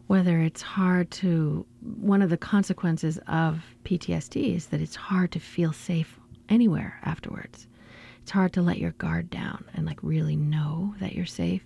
whether 0.07 0.39
it's 0.39 0.61
hard 0.61 1.09
to. 1.11 1.65
One 1.81 2.21
of 2.21 2.29
the 2.29 2.37
consequences 2.37 3.19
of 3.27 3.61
PTSD 3.83 4.55
is 4.55 4.67
that 4.67 4.81
it's 4.81 4.95
hard 4.95 5.31
to 5.31 5.39
feel 5.39 5.73
safe 5.73 6.19
anywhere 6.49 6.99
afterwards. 7.03 7.67
It's 8.21 8.31
hard 8.31 8.53
to 8.53 8.61
let 8.61 8.77
your 8.77 8.91
guard 8.91 9.29
down 9.29 9.65
and 9.73 9.85
like 9.85 9.99
really 10.01 10.35
know 10.35 10.95
that 10.99 11.13
you're 11.13 11.25
safe. 11.25 11.63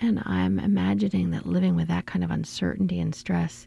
And 0.00 0.22
I'm 0.24 0.58
imagining 0.58 1.30
that 1.30 1.46
living 1.46 1.76
with 1.76 1.88
that 1.88 2.06
kind 2.06 2.24
of 2.24 2.30
uncertainty 2.30 2.98
and 3.00 3.14
stress 3.14 3.66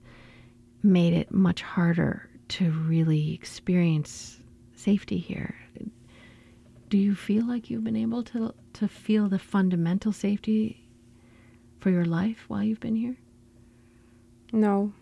made 0.82 1.13
it 1.13 1.32
much 1.32 1.62
harder 1.62 2.28
to 2.50 2.72
really 2.72 3.34
experience 3.34 4.40
safety 4.75 5.18
here. 5.18 5.56
Do 6.90 6.98
you 6.98 7.16
feel 7.16 7.46
like 7.48 7.70
you've 7.70 7.84
been 7.84 7.96
able 7.96 8.24
to 8.24 8.54
to 8.74 8.88
feel 8.88 9.28
the 9.30 9.40
fundamental 9.40 10.12
safety 10.12 10.84
for 11.80 11.90
your 11.92 12.06
life 12.06 12.46
while 12.48 12.63
you've 12.63 12.80
been 12.80 12.96
here? 12.96 13.18
No, 14.52 14.94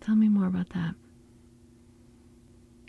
Tell 0.00 0.14
me 0.16 0.28
more 0.28 0.46
about 0.46 0.70
that. 0.70 0.94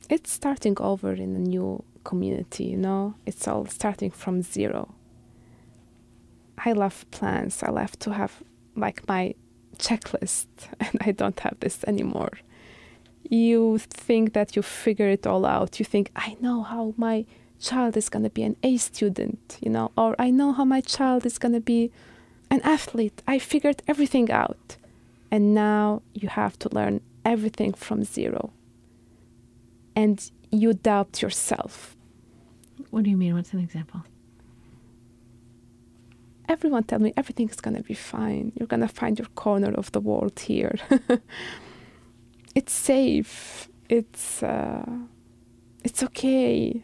it's 0.09 0.31
starting 0.31 0.75
over 0.79 1.11
in 1.13 1.35
a 1.35 1.39
new 1.39 1.83
community, 2.03 2.65
you 2.65 2.77
know? 2.77 3.15
It's 3.25 3.47
all 3.47 3.65
starting 3.65 4.09
from 4.11 4.41
zero. 4.41 4.95
I 6.65 6.73
love 6.73 7.05
plans. 7.11 7.63
I 7.63 7.69
love 7.69 7.97
to 7.99 8.13
have 8.13 8.43
like 8.75 9.07
my 9.07 9.35
checklist, 9.77 10.47
and 10.79 10.97
I 11.01 11.11
don't 11.11 11.39
have 11.39 11.57
this 11.59 11.83
anymore. 11.85 12.33
You 13.29 13.77
think 13.77 14.33
that 14.33 14.55
you 14.55 14.61
figure 14.61 15.09
it 15.09 15.27
all 15.27 15.45
out. 15.45 15.79
You 15.79 15.85
think, 15.85 16.11
I 16.15 16.35
know 16.41 16.63
how 16.63 16.93
my 16.97 17.25
child 17.59 17.97
is 17.97 18.09
going 18.09 18.23
to 18.23 18.29
be 18.29 18.43
an 18.43 18.55
A 18.63 18.77
student, 18.77 19.57
you 19.61 19.69
know, 19.69 19.91
or 19.97 20.15
I 20.17 20.31
know 20.31 20.53
how 20.53 20.65
my 20.65 20.81
child 20.81 21.25
is 21.25 21.37
going 21.37 21.53
to 21.53 21.59
be 21.59 21.91
an 22.49 22.61
athlete. 22.63 23.21
I 23.27 23.37
figured 23.39 23.83
everything 23.87 24.31
out. 24.31 24.77
And 25.31 25.53
now 25.53 26.01
you 26.13 26.29
have 26.29 26.57
to 26.59 26.69
learn 26.73 27.01
everything 27.23 27.73
from 27.73 28.03
zero. 28.03 28.51
And 29.95 30.31
you 30.49 30.73
doubt 30.73 31.21
yourself. 31.21 31.95
What 32.89 33.03
do 33.03 33.09
you 33.11 33.17
mean? 33.17 33.35
What's 33.35 33.53
an 33.53 33.59
example? 33.59 34.01
Everyone 36.49 36.83
tell 36.83 36.97
me 36.97 37.13
everything's 37.15 37.61
gonna 37.61 37.83
be 37.83 37.93
fine. 37.93 38.51
You're 38.55 38.65
gonna 38.67 38.87
find 38.87 39.19
your 39.19 39.27
corner 39.35 39.71
of 39.71 39.91
the 39.91 39.99
world 39.99 40.39
here. 40.39 40.75
it's 42.55 42.73
safe. 42.73 43.69
It's 43.87 44.41
uh, 44.41 44.83
it's 45.83 46.01
okay. 46.01 46.83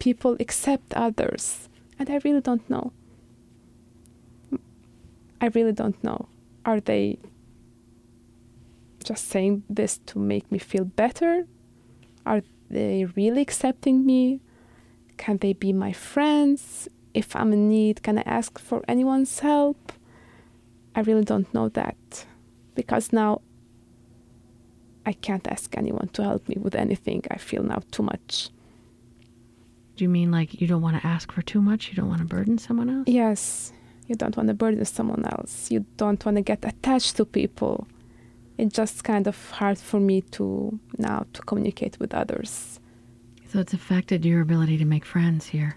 People 0.00 0.36
accept 0.40 0.92
others, 0.94 1.68
and 1.96 2.10
I 2.10 2.18
really 2.24 2.40
don't 2.40 2.68
know. 2.68 2.92
I 5.40 5.46
really 5.54 5.72
don't 5.72 6.02
know. 6.02 6.26
Are 6.64 6.80
they 6.80 7.18
just 9.04 9.28
saying 9.28 9.62
this 9.70 9.98
to 10.06 10.18
make 10.18 10.50
me 10.50 10.58
feel 10.58 10.84
better? 10.84 11.46
Are 12.26 12.42
they 12.68 13.04
really 13.04 13.42
accepting 13.42 14.04
me? 14.04 14.40
Can 15.18 15.36
they 15.38 15.52
be 15.52 15.72
my 15.72 15.92
friends? 15.92 16.88
If 17.14 17.36
I'm 17.36 17.52
in 17.52 17.68
need, 17.68 18.02
can 18.02 18.18
I 18.18 18.22
ask 18.26 18.58
for 18.58 18.82
anyone's 18.88 19.38
help? 19.38 19.92
I 20.96 21.00
really 21.00 21.24
don't 21.24 21.52
know 21.54 21.68
that 21.70 22.26
because 22.74 23.12
now 23.12 23.40
I 25.06 25.12
can't 25.12 25.46
ask 25.46 25.76
anyone 25.76 26.08
to 26.14 26.22
help 26.22 26.48
me 26.48 26.56
with 26.60 26.74
anything. 26.74 27.22
I 27.30 27.36
feel 27.38 27.62
now 27.62 27.82
too 27.90 28.02
much. 28.02 28.50
Do 29.96 30.04
you 30.04 30.08
mean 30.08 30.32
like 30.32 30.60
you 30.60 30.66
don't 30.66 30.82
want 30.82 31.00
to 31.00 31.06
ask 31.06 31.30
for 31.30 31.42
too 31.42 31.60
much? 31.60 31.88
You 31.88 31.94
don't 31.94 32.08
want 32.08 32.20
to 32.20 32.26
burden 32.26 32.58
someone 32.58 32.90
else? 32.90 33.06
Yes, 33.06 33.72
you 34.08 34.16
don't 34.16 34.36
want 34.36 34.48
to 34.48 34.54
burden 34.54 34.84
someone 34.84 35.24
else. 35.24 35.70
You 35.70 35.84
don't 35.96 36.24
want 36.24 36.36
to 36.36 36.42
get 36.42 36.64
attached 36.64 37.16
to 37.16 37.24
people. 37.24 37.86
It's 38.58 38.74
just 38.74 39.04
kind 39.04 39.26
of 39.26 39.50
hard 39.52 39.78
for 39.78 40.00
me 40.00 40.22
to 40.32 40.78
now 40.98 41.26
to 41.32 41.42
communicate 41.42 41.98
with 42.00 42.12
others. 42.12 42.80
So 43.48 43.60
it's 43.60 43.72
affected 43.72 44.24
your 44.24 44.40
ability 44.40 44.78
to 44.78 44.84
make 44.84 45.04
friends 45.04 45.46
here. 45.46 45.76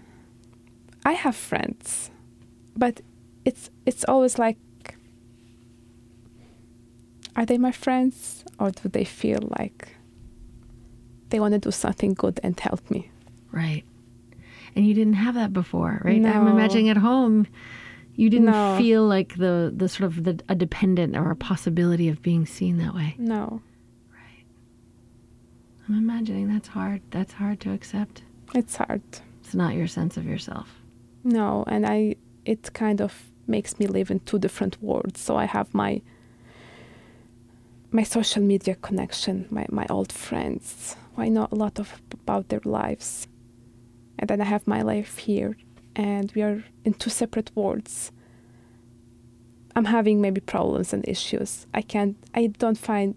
I 1.10 1.12
have 1.24 1.36
friends, 1.36 2.10
but 2.76 2.94
it's 3.44 3.70
it's 3.86 4.04
always 4.12 4.38
like 4.38 4.58
are 7.36 7.46
they 7.46 7.58
my 7.58 7.72
friends 7.72 8.44
or 8.58 8.70
do 8.70 8.88
they 8.88 9.04
feel 9.04 9.38
like 9.58 9.96
they 11.30 11.40
want 11.40 11.52
to 11.54 11.58
do 11.58 11.70
something 11.70 12.14
good 12.14 12.40
and 12.42 12.58
help 12.58 12.90
me? 12.90 13.10
Right. 13.52 13.84
And 14.74 14.86
you 14.86 14.94
didn't 14.94 15.14
have 15.24 15.34
that 15.34 15.52
before, 15.52 16.00
right? 16.04 16.24
I'm 16.24 16.46
imagining 16.48 16.88
at 16.88 16.96
home 16.98 17.46
you 18.16 18.28
didn't 18.30 18.46
No. 18.50 18.76
feel 18.78 19.02
like 19.06 19.36
the 19.36 19.72
the 19.82 19.88
sort 19.88 20.06
of 20.10 20.24
the, 20.24 20.34
a 20.48 20.54
dependent 20.54 21.16
or 21.16 21.30
a 21.30 21.36
possibility 21.36 22.08
of 22.08 22.20
being 22.22 22.44
seen 22.46 22.78
that 22.78 22.94
way. 22.94 23.14
No, 23.18 23.62
Right. 24.12 24.44
I'm 25.88 25.94
imagining 25.96 26.48
that's 26.52 26.68
hard. 26.68 27.00
That's 27.10 27.32
hard 27.34 27.60
to 27.60 27.72
accept. 27.72 28.22
it's 28.54 28.76
hard. 28.76 29.02
It's 29.44 29.54
not 29.54 29.74
your 29.74 29.86
sense 29.86 30.16
of 30.18 30.24
yourself. 30.26 30.68
No, 31.24 31.64
and 31.66 31.86
I 31.86 32.16
it 32.44 32.72
kind 32.72 33.00
of 33.00 33.24
makes 33.46 33.78
me 33.78 33.86
live 33.86 34.10
in 34.10 34.20
two 34.20 34.38
different 34.38 34.82
worlds. 34.82 35.20
So 35.20 35.36
I 35.36 35.46
have 35.46 35.74
my 35.74 36.02
my 37.90 38.02
social 38.02 38.42
media 38.42 38.74
connection, 38.74 39.46
my, 39.50 39.66
my 39.70 39.86
old 39.88 40.12
friends. 40.12 40.96
who 41.14 41.22
I 41.22 41.28
know 41.28 41.48
a 41.50 41.54
lot 41.54 41.78
of 41.78 42.00
about 42.12 42.48
their 42.48 42.60
lives. 42.64 43.26
And 44.18 44.28
then 44.28 44.40
I 44.40 44.44
have 44.44 44.66
my 44.66 44.82
life 44.82 45.18
here 45.18 45.56
and 45.96 46.30
we 46.34 46.42
are 46.42 46.64
in 46.84 46.94
two 46.94 47.10
separate 47.10 47.50
worlds. 47.54 48.12
I'm 49.74 49.86
having 49.86 50.20
maybe 50.20 50.40
problems 50.40 50.92
and 50.92 51.06
issues. 51.08 51.66
I 51.72 51.82
can't 51.82 52.16
I 52.34 52.48
don't 52.48 52.78
find 52.78 53.14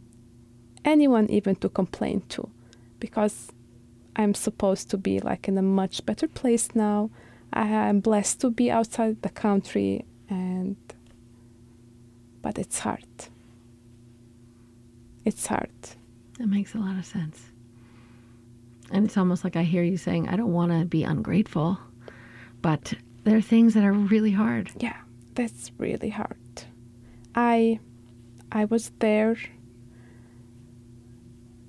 anyone 0.85 1.27
even 1.29 1.55
to 1.57 1.69
complain 1.69 2.21
to 2.29 2.49
because 2.99 3.51
I'm 4.15 4.33
supposed 4.33 4.89
to 4.91 4.97
be 4.97 5.19
like 5.19 5.47
in 5.47 5.57
a 5.57 5.61
much 5.61 6.05
better 6.05 6.27
place 6.27 6.69
now. 6.75 7.09
I 7.53 7.67
am 7.67 7.99
blessed 7.99 8.41
to 8.41 8.49
be 8.49 8.71
outside 8.71 9.21
the 9.21 9.29
country 9.29 10.05
and 10.29 10.77
but 12.41 12.57
it's 12.57 12.79
hard. 12.79 13.05
It's 15.25 15.45
hard. 15.45 15.69
That 16.39 16.47
makes 16.47 16.73
a 16.73 16.79
lot 16.79 16.97
of 16.97 17.05
sense. 17.05 17.51
And 18.91 19.05
it's 19.05 19.17
almost 19.17 19.43
like 19.43 19.55
I 19.55 19.63
hear 19.63 19.83
you 19.83 19.97
saying, 19.97 20.27
I 20.27 20.35
don't 20.35 20.51
want 20.53 20.71
to 20.71 20.85
be 20.85 21.03
ungrateful, 21.03 21.79
but 22.61 22.93
there 23.23 23.37
are 23.37 23.41
things 23.41 23.73
that 23.75 23.83
are 23.83 23.93
really 23.93 24.31
hard. 24.31 24.71
Yeah, 24.79 24.97
that's 25.35 25.71
really 25.77 26.09
hard. 26.09 26.37
I 27.35 27.79
I 28.51 28.65
was 28.65 28.91
there 28.99 29.37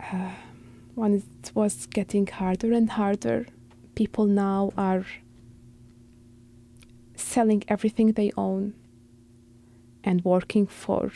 uh, 0.00 0.32
when 0.94 1.14
it 1.14 1.52
was 1.54 1.86
getting 1.86 2.26
harder 2.26 2.72
and 2.72 2.90
harder. 2.90 3.46
People 3.94 4.26
now 4.26 4.72
are 4.76 5.04
selling 7.22 7.62
everything 7.68 8.12
they 8.12 8.32
own 8.36 8.74
and 10.04 10.24
working 10.24 10.66
for 10.66 11.12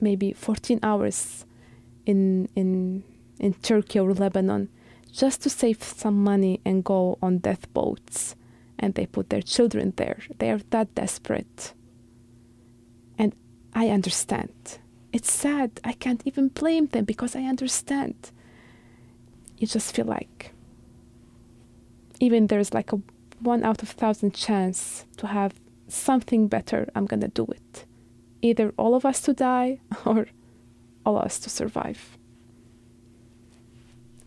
maybe 0.00 0.32
14 0.32 0.80
hours 0.82 1.46
in 2.06 2.48
in 2.56 3.04
in 3.38 3.54
Turkey 3.54 3.98
or 3.98 4.12
Lebanon 4.12 4.68
just 5.12 5.42
to 5.42 5.50
save 5.50 5.82
some 5.82 6.24
money 6.24 6.60
and 6.64 6.84
go 6.84 7.18
on 7.22 7.38
death 7.38 7.72
boats 7.74 8.34
and 8.78 8.94
they 8.94 9.06
put 9.06 9.30
their 9.30 9.42
children 9.42 9.92
there. 9.96 10.18
They 10.38 10.50
are 10.50 10.60
that 10.70 10.94
desperate. 10.94 11.74
And 13.18 13.34
I 13.74 13.90
understand. 13.90 14.78
It's 15.12 15.30
sad. 15.30 15.80
I 15.84 15.92
can't 15.92 16.22
even 16.24 16.48
blame 16.48 16.86
them 16.86 17.04
because 17.04 17.36
I 17.36 17.42
understand. 17.42 18.32
You 19.58 19.66
just 19.66 19.94
feel 19.94 20.06
like 20.06 20.52
even 22.18 22.46
there's 22.46 22.72
like 22.72 22.92
a 22.92 23.00
one 23.42 23.64
out 23.64 23.82
of 23.82 23.90
thousand 23.90 24.34
chance 24.34 25.04
to 25.18 25.26
have 25.26 25.54
something 25.88 26.48
better, 26.48 26.88
I'm 26.94 27.06
gonna 27.06 27.28
do 27.28 27.46
it. 27.46 27.84
Either 28.40 28.72
all 28.76 28.94
of 28.94 29.04
us 29.04 29.20
to 29.22 29.32
die 29.32 29.80
or 30.04 30.26
all 31.04 31.18
of 31.18 31.24
us 31.24 31.38
to 31.40 31.50
survive. 31.50 32.16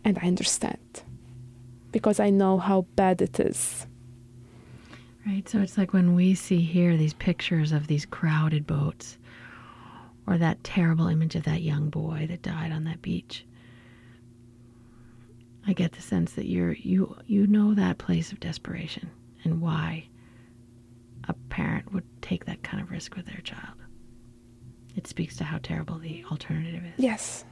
And 0.04 0.18
I 0.22 0.26
understand 0.26 1.02
because 1.90 2.20
I 2.20 2.30
know 2.30 2.58
how 2.58 2.82
bad 2.94 3.22
it 3.22 3.40
is. 3.40 3.86
Right. 5.26 5.48
So 5.48 5.58
it's 5.58 5.76
like 5.76 5.92
when 5.92 6.14
we 6.14 6.34
see 6.34 6.60
here 6.60 6.96
these 6.96 7.14
pictures 7.14 7.72
of 7.72 7.88
these 7.88 8.06
crowded 8.06 8.64
boats 8.66 9.18
or 10.26 10.38
that 10.38 10.62
terrible 10.62 11.08
image 11.08 11.34
of 11.34 11.42
that 11.44 11.62
young 11.62 11.88
boy 11.90 12.26
that 12.28 12.42
died 12.42 12.70
on 12.70 12.84
that 12.84 13.02
beach. 13.02 13.44
I 15.66 15.72
get 15.72 15.92
the 15.92 16.02
sense 16.02 16.32
that 16.34 16.46
you're 16.46 16.72
you 16.72 17.16
you 17.26 17.46
know 17.46 17.74
that 17.74 17.98
place 17.98 18.32
of 18.32 18.40
desperation 18.40 19.10
and 19.44 19.60
why 19.60 20.08
a 21.28 21.34
parent 21.50 21.92
would 21.92 22.04
take 22.22 22.44
that 22.44 22.62
kind 22.62 22.82
of 22.82 22.90
risk 22.90 23.16
with 23.16 23.26
their 23.26 23.40
child. 23.40 23.76
It 24.94 25.06
speaks 25.06 25.36
to 25.36 25.44
how 25.44 25.58
terrible 25.58 25.98
the 25.98 26.24
alternative 26.30 26.82
is. 26.84 26.92
Yes. 27.04 27.44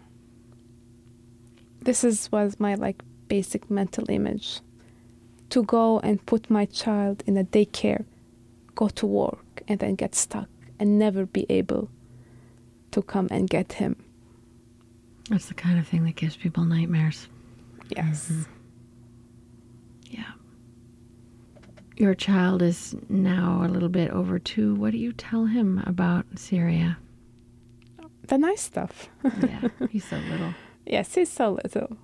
This 1.82 2.04
is 2.04 2.30
was 2.30 2.58
my 2.60 2.74
like 2.74 3.02
basic 3.28 3.70
mental 3.70 4.04
image. 4.08 4.60
To 5.50 5.62
go 5.62 6.00
and 6.00 6.24
put 6.24 6.50
my 6.50 6.64
child 6.64 7.22
in 7.26 7.36
a 7.36 7.44
daycare, 7.44 8.04
go 8.74 8.88
to 8.88 9.06
work 9.06 9.62
and 9.68 9.78
then 9.78 9.94
get 9.94 10.14
stuck 10.14 10.48
and 10.78 10.98
never 10.98 11.26
be 11.26 11.46
able 11.48 11.90
to 12.92 13.02
come 13.02 13.28
and 13.30 13.48
get 13.48 13.74
him. 13.74 13.96
That's 15.30 15.46
the 15.46 15.54
kind 15.54 15.78
of 15.78 15.86
thing 15.86 16.04
that 16.04 16.16
gives 16.16 16.36
people 16.36 16.64
nightmares. 16.64 17.28
Yes. 17.88 18.32
Yeah. 20.10 20.32
Your 21.96 22.14
child 22.14 22.62
is 22.62 22.96
now 23.08 23.62
a 23.64 23.68
little 23.68 23.88
bit 23.88 24.10
over 24.10 24.38
two. 24.38 24.74
What 24.74 24.92
do 24.92 24.98
you 24.98 25.12
tell 25.12 25.46
him 25.46 25.82
about 25.86 26.26
Syria? 26.36 26.98
The 28.26 28.38
nice 28.38 28.62
stuff. 28.62 29.08
Yeah, 29.42 29.68
he's 29.90 30.04
so 30.04 30.16
little. 30.30 30.54
yes, 30.86 31.14
he's 31.14 31.30
so 31.30 31.58
little. 31.62 31.96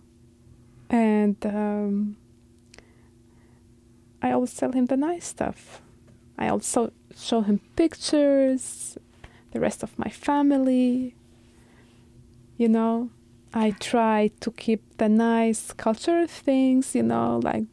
And 0.91 1.37
um, 1.47 2.17
I 4.23 4.33
always 4.33 4.55
tell 4.55 4.73
him 4.73 4.87
the 4.87 4.97
nice 4.97 5.27
stuff. 5.27 5.81
I 6.39 6.49
also 6.49 6.93
show 7.17 7.43
him 7.43 7.61
pictures, 7.77 8.99
the 9.53 9.61
rest 9.61 9.83
of 9.83 9.99
my 9.99 10.11
family. 10.11 11.15
You 12.59 12.69
know, 12.69 13.11
I 13.53 13.73
try 13.81 14.31
to 14.41 14.51
keep 14.53 14.83
the 14.99 15.09
nice 15.09 15.73
cultural 15.73 16.27
things, 16.27 16.95
you 16.95 17.03
know, 17.03 17.41
like 17.43 17.65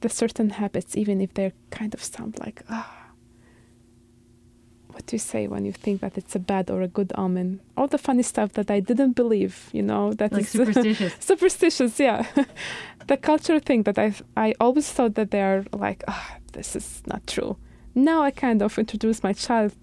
the 0.00 0.08
certain 0.08 0.50
habits, 0.50 0.96
even 0.96 1.20
if 1.20 1.34
they 1.34 1.52
kind 1.70 1.92
of 1.94 2.02
sound 2.02 2.38
like, 2.38 2.62
ah, 2.70 2.94
what 4.90 5.06
do 5.06 5.14
you 5.16 5.18
say 5.20 5.46
when 5.46 5.64
you 5.64 5.72
think 5.72 6.00
that 6.00 6.16
it's 6.16 6.34
a 6.34 6.38
bad 6.38 6.70
or 6.70 6.82
a 6.82 6.88
good 6.88 7.12
omen? 7.16 7.60
All 7.76 7.86
the 7.88 7.98
funny 7.98 8.22
stuff 8.22 8.52
that 8.54 8.70
I 8.70 8.80
didn't 8.80 9.12
believe, 9.12 9.68
you 9.72 9.82
know, 9.82 10.12
that 10.14 10.32
Like 10.32 10.42
is- 10.42 10.48
superstitious. 10.60 11.14
superstitious, 11.20 12.00
yeah. 12.00 12.26
the 13.06 13.16
cultural 13.16 13.60
thing 13.60 13.82
that 13.84 13.98
I 13.98 14.12
I 14.36 14.54
always 14.60 14.90
thought 14.90 15.14
that 15.14 15.30
they 15.30 15.42
are 15.42 15.64
like, 15.72 16.04
ah, 16.08 16.36
this 16.52 16.74
is 16.76 17.02
not 17.06 17.26
true. 17.26 17.56
Now 17.94 18.22
I 18.22 18.30
kind 18.30 18.62
of 18.62 18.78
introduce 18.78 19.22
my 19.22 19.32
child. 19.32 19.74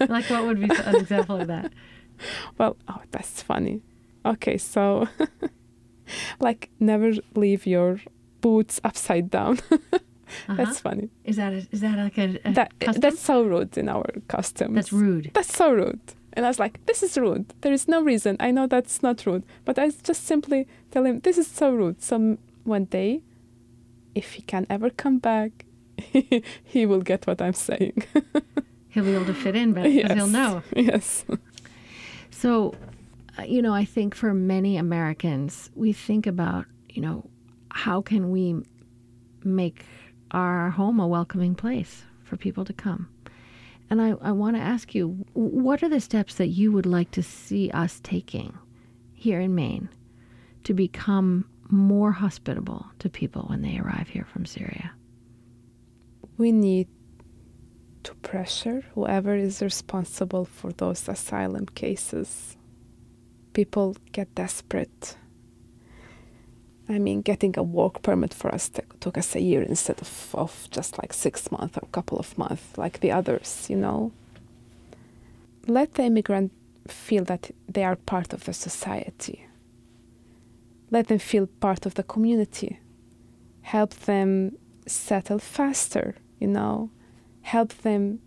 like 0.00 0.28
what 0.30 0.44
would 0.46 0.60
be 0.60 0.68
an 0.70 0.96
example 1.02 1.40
of 1.40 1.46
that? 1.48 1.72
Well, 2.58 2.76
oh, 2.88 3.00
that's 3.10 3.42
funny. 3.42 3.80
Okay, 4.24 4.56
so 4.56 5.08
like 6.40 6.70
never 6.80 7.12
leave 7.34 7.66
your 7.66 8.00
boots 8.40 8.80
upside 8.84 9.30
down. 9.30 9.58
Uh-huh. 10.48 10.54
That's 10.56 10.80
funny. 10.80 11.10
Is 11.22 11.36
that 11.36 11.52
a, 11.52 11.66
is 11.70 11.80
that 11.82 11.96
like 11.98 12.18
a, 12.18 12.40
a 12.44 12.52
That 12.52 12.78
custom? 12.80 13.00
that's 13.02 13.20
so 13.20 13.42
rude 13.44 13.76
in 13.78 13.88
our 13.88 14.06
customs. 14.26 14.74
That's 14.74 14.92
rude. 14.92 15.30
That's 15.34 15.54
so 15.54 15.70
rude. 15.70 16.00
And 16.32 16.44
I 16.44 16.48
was 16.48 16.58
like, 16.58 16.84
this 16.86 17.02
is 17.02 17.16
rude. 17.16 17.52
There 17.60 17.72
is 17.72 17.86
no 17.86 18.02
reason. 18.02 18.36
I 18.40 18.50
know 18.50 18.66
that's 18.66 19.02
not 19.02 19.24
rude. 19.26 19.44
But 19.64 19.78
I 19.78 19.90
just 19.90 20.24
simply 20.26 20.66
tell 20.90 21.04
him, 21.04 21.20
this 21.20 21.38
is 21.38 21.46
so 21.46 21.70
rude. 21.72 22.02
So 22.02 22.38
one 22.64 22.86
day, 22.86 23.22
if 24.14 24.32
he 24.32 24.42
can 24.42 24.66
ever 24.68 24.90
come 24.90 25.18
back, 25.18 25.66
he 26.64 26.86
will 26.86 27.02
get 27.02 27.26
what 27.26 27.40
I'm 27.40 27.52
saying. 27.52 28.02
He'll 28.88 29.04
be 29.04 29.14
able 29.14 29.26
to 29.26 29.34
fit 29.34 29.54
in 29.54 29.72
better 29.72 29.90
because 29.90 30.16
he'll 30.16 30.26
know. 30.26 30.62
Yes. 30.74 31.24
So, 32.30 32.74
Uh, 33.38 33.42
you 33.42 33.62
know, 33.62 33.74
I 33.74 33.84
think 33.84 34.14
for 34.14 34.32
many 34.32 34.76
Americans, 34.76 35.70
we 35.74 35.92
think 35.92 36.26
about, 36.26 36.66
you 36.88 37.02
know, 37.02 37.28
how 37.70 38.00
can 38.00 38.30
we 38.30 38.56
make 39.42 39.84
our 40.30 40.70
home 40.70 41.00
a 41.00 41.06
welcoming 41.06 41.54
place 41.54 42.04
for 42.22 42.36
people 42.36 42.64
to 42.64 42.72
come? 42.72 43.08
And 43.90 44.00
I, 44.00 44.14
I 44.22 44.32
want 44.32 44.56
to 44.56 44.62
ask 44.62 44.94
you, 44.94 45.24
what 45.34 45.82
are 45.82 45.88
the 45.88 46.00
steps 46.00 46.36
that 46.36 46.48
you 46.48 46.72
would 46.72 46.86
like 46.86 47.10
to 47.12 47.22
see 47.22 47.70
us 47.70 48.00
taking 48.02 48.56
here 49.12 49.40
in 49.40 49.54
Maine 49.54 49.88
to 50.64 50.74
become 50.74 51.46
more 51.68 52.12
hospitable 52.12 52.86
to 53.00 53.08
people 53.08 53.42
when 53.42 53.62
they 53.62 53.78
arrive 53.78 54.08
here 54.08 54.26
from 54.32 54.46
Syria? 54.46 54.92
We 56.38 56.52
need 56.52 56.88
to 58.04 58.14
pressure 58.16 58.84
whoever 58.94 59.34
is 59.34 59.62
responsible 59.62 60.44
for 60.44 60.72
those 60.72 61.08
asylum 61.08 61.66
cases. 61.66 62.56
People 63.54 63.96
get 64.12 64.34
desperate. 64.34 65.16
I 66.86 66.98
mean, 66.98 67.22
getting 67.22 67.58
a 67.58 67.62
work 67.62 68.02
permit 68.02 68.34
for 68.34 68.54
us 68.54 68.70
took 69.00 69.16
us 69.16 69.34
a 69.34 69.40
year 69.40 69.62
instead 69.62 70.00
of, 70.00 70.34
of 70.34 70.68
just 70.70 70.98
like 70.98 71.14
six 71.14 71.50
months 71.50 71.78
or 71.78 71.84
a 71.84 71.92
couple 71.92 72.18
of 72.18 72.36
months, 72.36 72.76
like 72.76 73.00
the 73.00 73.10
others, 73.10 73.66
you 73.70 73.76
know. 73.76 74.12
Let 75.66 75.94
the 75.94 76.02
immigrant 76.02 76.52
feel 76.86 77.24
that 77.24 77.52
they 77.66 77.84
are 77.84 77.96
part 77.96 78.34
of 78.34 78.44
the 78.44 78.52
society. 78.52 79.46
Let 80.90 81.08
them 81.08 81.18
feel 81.18 81.46
part 81.46 81.86
of 81.86 81.94
the 81.94 82.02
community. 82.02 82.80
Help 83.62 83.94
them 83.94 84.58
settle 84.86 85.38
faster, 85.38 86.16
you 86.38 86.48
know. 86.48 86.90
Help 87.40 87.72
them 87.78 88.20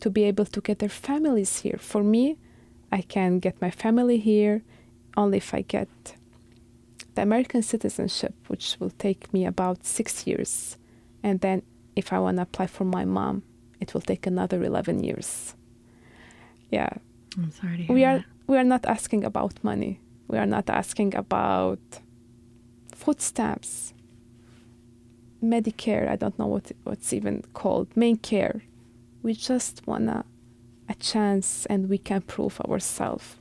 to 0.00 0.10
be 0.10 0.24
able 0.24 0.44
to 0.46 0.60
get 0.60 0.80
their 0.80 0.90
families 0.90 1.60
here. 1.60 1.78
For 1.78 2.02
me, 2.02 2.36
I 2.92 3.02
can 3.02 3.38
get 3.38 3.60
my 3.60 3.70
family 3.70 4.18
here 4.18 4.62
only 5.16 5.38
if 5.38 5.54
I 5.54 5.62
get 5.62 5.88
the 7.14 7.22
American 7.22 7.62
citizenship, 7.62 8.34
which 8.48 8.76
will 8.78 8.90
take 8.90 9.32
me 9.32 9.44
about 9.46 9.84
six 9.84 10.26
years. 10.26 10.76
And 11.22 11.40
then 11.40 11.62
if 11.96 12.12
I 12.12 12.18
want 12.18 12.36
to 12.38 12.42
apply 12.42 12.66
for 12.66 12.84
my 12.84 13.04
mom, 13.04 13.42
it 13.80 13.94
will 13.94 14.00
take 14.00 14.26
another 14.26 14.62
11 14.62 15.02
years. 15.02 15.54
Yeah, 16.70 16.90
I'm 17.36 17.50
sorry 17.50 17.78
to 17.78 17.82
hear 17.84 17.94
we 17.94 18.04
are 18.04 18.18
that. 18.18 18.26
we 18.46 18.56
are 18.56 18.64
not 18.64 18.86
asking 18.86 19.24
about 19.24 19.62
money. 19.62 20.00
We 20.28 20.38
are 20.38 20.46
not 20.46 20.70
asking 20.70 21.14
about 21.16 21.80
food 22.94 23.20
stamps, 23.20 23.92
Medicare. 25.42 26.08
I 26.08 26.16
don't 26.16 26.38
know 26.38 26.46
what 26.46 26.70
what's 26.84 27.12
even 27.12 27.42
called 27.54 27.90
MaineCare. 27.96 28.62
We 29.22 29.34
just 29.34 29.86
wanna 29.86 30.24
a 30.90 30.94
chance, 30.94 31.66
and 31.66 31.88
we 31.88 31.96
can 31.96 32.20
prove 32.22 32.60
ourselves. 32.62 33.36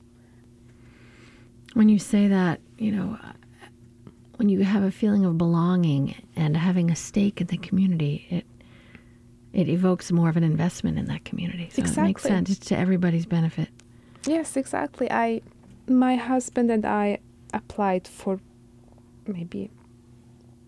When 1.74 1.90
you 1.90 2.00
say 2.00 2.28
that, 2.28 2.62
you 2.78 2.92
know, 2.92 3.18
when 4.38 4.48
you 4.50 4.64
have 4.64 4.84
a 4.84 4.92
feeling 4.92 5.26
of 5.26 5.38
belonging 5.38 6.16
and 6.36 6.56
having 6.56 6.90
a 6.92 6.96
stake 6.96 7.42
in 7.42 7.48
the 7.48 7.58
community, 7.58 8.26
it 8.30 8.46
it 9.52 9.68
evokes 9.68 10.12
more 10.12 10.30
of 10.30 10.38
an 10.38 10.44
investment 10.44 11.00
in 11.00 11.06
that 11.06 11.26
community. 11.26 11.70
So 11.74 11.82
it 11.82 11.98
makes 11.98 12.22
sense. 12.22 12.52
It's 12.52 12.68
to 12.68 12.78
everybody's 12.78 13.26
benefit. 13.26 13.70
Yes, 14.28 14.56
exactly. 14.56 15.10
I, 15.10 15.42
my 15.88 16.16
husband 16.16 16.70
and 16.70 16.86
I 16.86 17.18
applied 17.52 18.08
for 18.08 18.40
maybe 19.26 19.72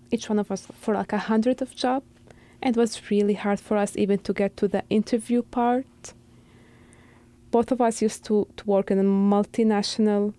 each 0.10 0.30
one 0.30 0.40
of 0.40 0.52
us 0.52 0.68
for 0.74 0.96
like 0.96 1.14
a 1.14 1.20
hundred 1.20 1.62
of 1.62 1.76
job, 1.76 2.02
and 2.62 2.76
it 2.76 2.80
was 2.80 3.12
really 3.12 3.36
hard 3.36 3.60
for 3.60 3.78
us 3.78 3.96
even 3.96 4.18
to 4.20 4.34
get 4.34 4.58
to 4.58 4.68
the 4.68 4.84
interview 4.90 5.44
part. 5.44 6.14
Both 7.52 7.72
of 7.72 7.82
us 7.82 8.02
used 8.02 8.24
to, 8.26 8.48
to 8.58 8.66
work 8.66 8.92
in 8.92 8.98
multinational 9.00 10.34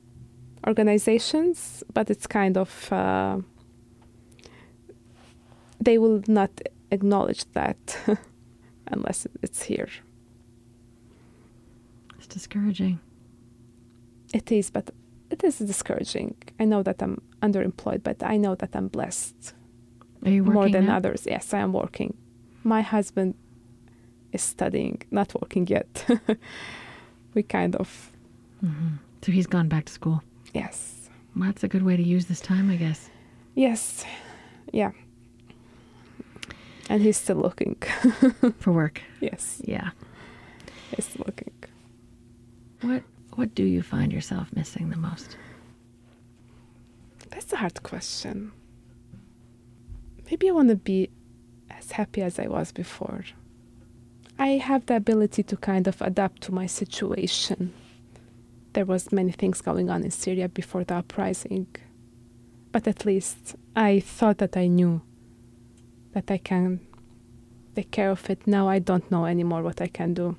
organizations, 0.67 1.85
but 1.93 2.11
it's 2.11 2.27
kind 2.27 2.57
of 2.57 2.93
uh, 2.93 3.39
they 5.81 5.99
will 5.99 6.23
not 6.27 6.51
acknowledge 6.91 7.45
that 7.53 7.99
unless 8.87 9.27
it's 9.43 9.63
here. 9.65 9.89
It's 12.19 12.27
discouraging. 12.27 13.01
It 14.33 14.51
is, 14.53 14.71
but 14.71 14.91
it 15.31 15.43
is 15.45 15.59
discouraging. 15.59 16.37
I 16.61 16.65
know 16.65 16.83
that 16.83 17.03
I'm 17.03 17.21
underemployed, 17.43 18.03
but 18.03 18.23
I 18.23 18.37
know 18.37 18.55
that 18.55 18.75
I'm 18.75 18.89
blessed 18.89 19.55
Are 20.25 20.31
you 20.31 20.45
working 20.45 20.55
more 20.55 20.69
than 20.69 20.87
now? 20.87 20.97
others. 20.97 21.27
Yes, 21.29 21.53
I 21.53 21.59
am 21.59 21.73
working. 21.73 22.17
My 22.65 22.81
husband 22.83 23.35
is 24.33 24.43
studying, 24.43 25.03
not 25.11 25.35
working 25.35 25.67
yet. 25.67 26.07
we 27.35 27.43
kind 27.43 27.77
of, 27.77 28.11
Mhm. 28.65 28.99
So 29.23 29.33
he's 29.33 29.47
gone 29.47 29.69
back 29.69 29.85
to 29.87 29.93
school. 29.93 30.23
yes, 30.55 31.09
Well, 31.37 31.47
that's 31.47 31.65
a 31.65 31.69
good 31.69 31.83
way 31.83 31.97
to 31.97 32.03
use 32.03 32.27
this 32.27 32.41
time, 32.41 32.71
I 32.71 32.77
guess. 32.77 33.11
yes, 33.55 34.05
yeah. 34.73 34.93
And 36.89 37.03
he's 37.03 37.17
still 37.17 37.37
looking. 37.37 37.77
For 38.59 38.73
work. 38.73 39.01
yes, 39.21 39.63
Yeah. 39.65 39.91
he's 40.95 41.07
still 41.07 41.25
looking. 41.27 41.53
What 42.83 43.03
what 43.37 43.55
do 43.55 43.65
you 43.65 43.83
find 43.83 44.13
yourself 44.13 44.53
missing 44.55 44.91
the 44.91 44.97
most? 44.97 45.37
That's 47.31 47.53
a 47.53 47.57
hard 47.57 47.83
question. 47.83 48.53
Maybe 50.31 50.49
I 50.49 50.53
want 50.53 50.69
to 50.69 50.77
be 50.77 51.09
as 51.71 51.93
happy 51.93 52.21
as 52.23 52.39
I 52.39 52.47
was 52.49 52.73
before. 52.73 53.25
I 54.39 54.59
have 54.59 54.87
the 54.87 54.97
ability 54.97 55.43
to 55.45 55.57
kind 55.57 55.87
of 55.87 56.01
adapt 56.03 56.43
to 56.43 56.53
my 56.53 56.67
situation. 56.67 57.73
There 58.73 58.85
was 58.85 59.13
many 59.13 59.33
things 59.33 59.61
going 59.61 59.91
on 59.91 60.03
in 60.03 60.11
Syria 60.11 60.49
before 60.49 60.85
the 60.85 60.97
uprising, 60.97 61.67
but 62.73 62.87
at 62.89 63.05
least 63.05 63.55
I 63.77 64.01
thought 64.01 64.39
that 64.39 64.57
I 64.57 64.67
knew 64.67 65.03
that 66.13 66.31
I 66.31 66.39
can 66.39 66.81
take 67.75 67.91
care 67.91 68.11
of 68.11 68.29
it. 68.31 68.47
Now 68.47 68.69
I 68.69 68.79
don't 68.79 69.11
know 69.11 69.27
anymore 69.27 69.63
what 69.63 69.81
I 69.81 69.89
can 69.89 70.15
do. 70.15 70.37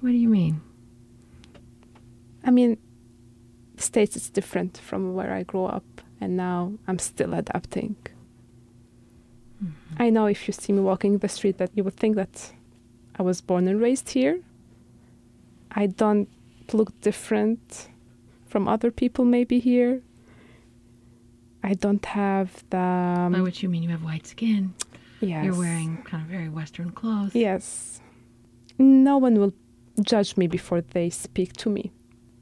What 0.00 0.10
do 0.10 0.16
you 0.16 0.28
mean? 0.28 0.60
I 2.44 2.50
mean, 2.50 2.78
the 3.74 3.82
States 3.82 4.16
is 4.16 4.30
different 4.30 4.78
from 4.78 5.14
where 5.14 5.32
I 5.32 5.42
grew 5.42 5.64
up, 5.64 6.00
and 6.20 6.36
now 6.36 6.72
I'm 6.86 6.98
still 6.98 7.34
adapting. 7.34 7.96
I 9.98 10.10
know 10.10 10.26
if 10.26 10.46
you 10.46 10.52
see 10.52 10.72
me 10.72 10.80
walking 10.80 11.18
the 11.18 11.28
street 11.28 11.56
that 11.58 11.70
you 11.74 11.82
would 11.84 11.96
think 11.96 12.16
that 12.16 12.52
I 13.18 13.22
was 13.22 13.40
born 13.40 13.66
and 13.68 13.80
raised 13.80 14.10
here. 14.10 14.40
I 15.72 15.86
don't 15.86 16.28
look 16.72 16.98
different 17.00 17.88
from 18.46 18.68
other 18.68 18.90
people 18.90 19.24
maybe 19.24 19.58
here. 19.58 20.02
I 21.62 21.74
don't 21.74 22.04
have 22.06 22.62
the. 22.70 22.78
um, 22.78 23.32
By 23.32 23.40
which 23.40 23.62
you 23.62 23.68
mean 23.68 23.82
you 23.82 23.88
have 23.90 24.04
white 24.04 24.26
skin. 24.26 24.74
yes. 25.20 25.44
You're 25.44 25.56
wearing 25.58 26.02
kind 26.04 26.22
of 26.22 26.28
very 26.28 26.48
Western 26.48 26.90
clothes. 26.90 27.34
Yes. 27.34 28.00
No 28.78 29.16
one 29.18 29.34
will 29.40 29.52
judge 30.02 30.36
me 30.36 30.46
before 30.46 30.80
they 30.82 31.08
speak 31.10 31.54
to 31.54 31.70
me. 31.70 31.90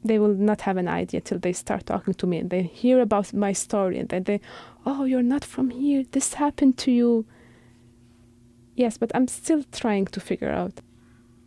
They 0.05 0.19
will 0.19 0.35
not 0.35 0.61
have 0.63 0.77
an 0.77 0.87
idea 0.87 1.21
till 1.23 1.39
they 1.39 1.55
start 1.55 1.87
talking 1.87 2.15
to 2.15 2.27
me 2.27 2.39
and 2.39 2.51
they 2.51 2.63
hear 2.63 3.01
about 3.01 3.33
my 3.33 3.53
story 3.55 3.99
and 3.99 4.09
then 4.11 4.25
they, 4.25 4.41
oh, 4.85 5.05
you're 5.05 5.23
not 5.23 5.45
from 5.45 5.71
here. 5.71 6.05
This 6.13 6.35
happened 6.35 6.77
to 6.79 6.91
you. 6.91 7.25
Yes, 8.77 8.99
but 8.99 9.11
I'm 9.15 9.29
still 9.29 9.65
trying 9.73 10.07
to 10.07 10.21
figure 10.21 10.51
out. 10.51 10.81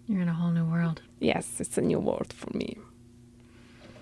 You're 0.07 0.21
in 0.21 0.29
a 0.29 0.33
whole 0.33 0.51
new 0.51 0.65
world. 0.65 1.01
Yes, 1.19 1.59
it's 1.59 1.77
a 1.77 1.81
new 1.81 1.99
world 1.99 2.33
for 2.33 2.49
me. 2.57 2.77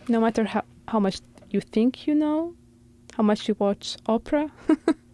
No 0.07 0.21
matter 0.21 0.45
how, 0.45 0.63
how 0.87 0.99
much 0.99 1.19
you 1.49 1.59
think 1.59 2.07
you 2.07 2.15
know, 2.15 2.53
how 3.17 3.23
much 3.23 3.47
you 3.47 3.55
watch 3.59 3.97
opera, 4.05 4.51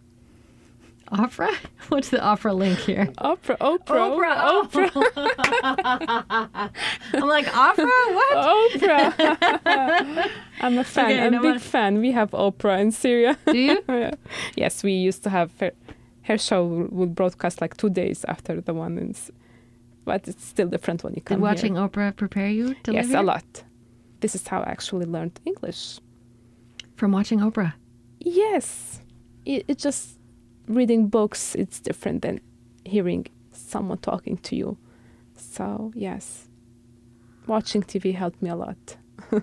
Opera? 1.12 1.50
What's 1.88 2.08
the 2.08 2.22
opera 2.22 2.54
link 2.54 2.78
here? 2.78 3.12
opera, 3.18 3.56
opera, 3.60 3.98
Oprah. 3.98 4.36
opera, 4.36 4.90
oh. 4.94 6.70
I'm 7.12 7.28
like, 7.28 7.54
opera? 7.54 7.84
What? 7.86 8.36
Oprah. 8.36 10.30
I'm 10.60 10.78
a 10.78 10.84
fan. 10.84 11.04
Okay, 11.04 11.20
I'm 11.20 11.32
no 11.32 11.40
a 11.40 11.52
big 11.52 11.60
fan. 11.60 12.00
We 12.00 12.12
have 12.12 12.30
Oprah 12.30 12.80
in 12.80 12.92
Syria. 12.92 13.36
Do 13.46 13.58
you? 13.58 13.82
Yeah. 13.88 14.12
yes, 14.56 14.82
we 14.82 14.92
used 14.92 15.22
to 15.24 15.30
have 15.30 15.50
her, 15.60 15.72
her 16.22 16.38
show 16.38 16.88
would 16.90 17.14
broadcast 17.14 17.60
like 17.60 17.76
two 17.76 17.90
days 17.90 18.24
after 18.26 18.60
the 18.62 18.72
one 18.72 18.96
in, 18.96 19.14
but 20.06 20.26
it's 20.26 20.44
still 20.46 20.68
different 20.68 21.04
when 21.04 21.12
you 21.12 21.20
come 21.20 21.38
Did 21.38 21.42
watching 21.42 21.74
here. 21.74 21.88
Oprah 21.88 22.16
prepare 22.16 22.48
you 22.48 22.74
to 22.84 22.92
Yes, 22.92 23.08
live 23.08 23.20
a 23.20 23.22
lot. 23.22 23.64
This 24.20 24.34
is 24.34 24.48
how 24.48 24.60
I 24.60 24.70
actually 24.70 25.06
learned 25.06 25.38
English. 25.44 26.00
From 26.96 27.12
watching 27.12 27.40
Oprah. 27.40 27.74
Yes, 28.20 29.00
it, 29.44 29.64
it 29.68 29.78
just 29.78 30.18
reading 30.74 31.08
books. 31.08 31.54
It's 31.54 31.80
different 31.80 32.22
than 32.22 32.40
hearing 32.84 33.26
someone 33.52 33.98
talking 33.98 34.36
to 34.38 34.56
you. 34.56 34.78
So 35.36 35.92
yes, 35.94 36.48
watching 37.46 37.82
TV 37.82 38.14
helped 38.14 38.42
me 38.42 38.50
a 38.50 38.56
lot. 38.56 38.96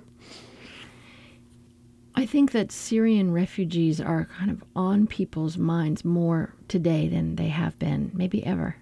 I 2.15 2.25
think 2.25 2.51
that 2.51 2.71
Syrian 2.71 3.31
refugees 3.31 4.01
are 4.01 4.25
kind 4.25 4.51
of 4.51 4.61
on 4.75 5.07
people's 5.07 5.57
minds 5.57 6.03
more 6.03 6.53
today 6.67 7.07
than 7.07 7.37
they 7.37 7.47
have 7.47 7.79
been, 7.79 8.11
maybe 8.13 8.45
ever. 8.45 8.75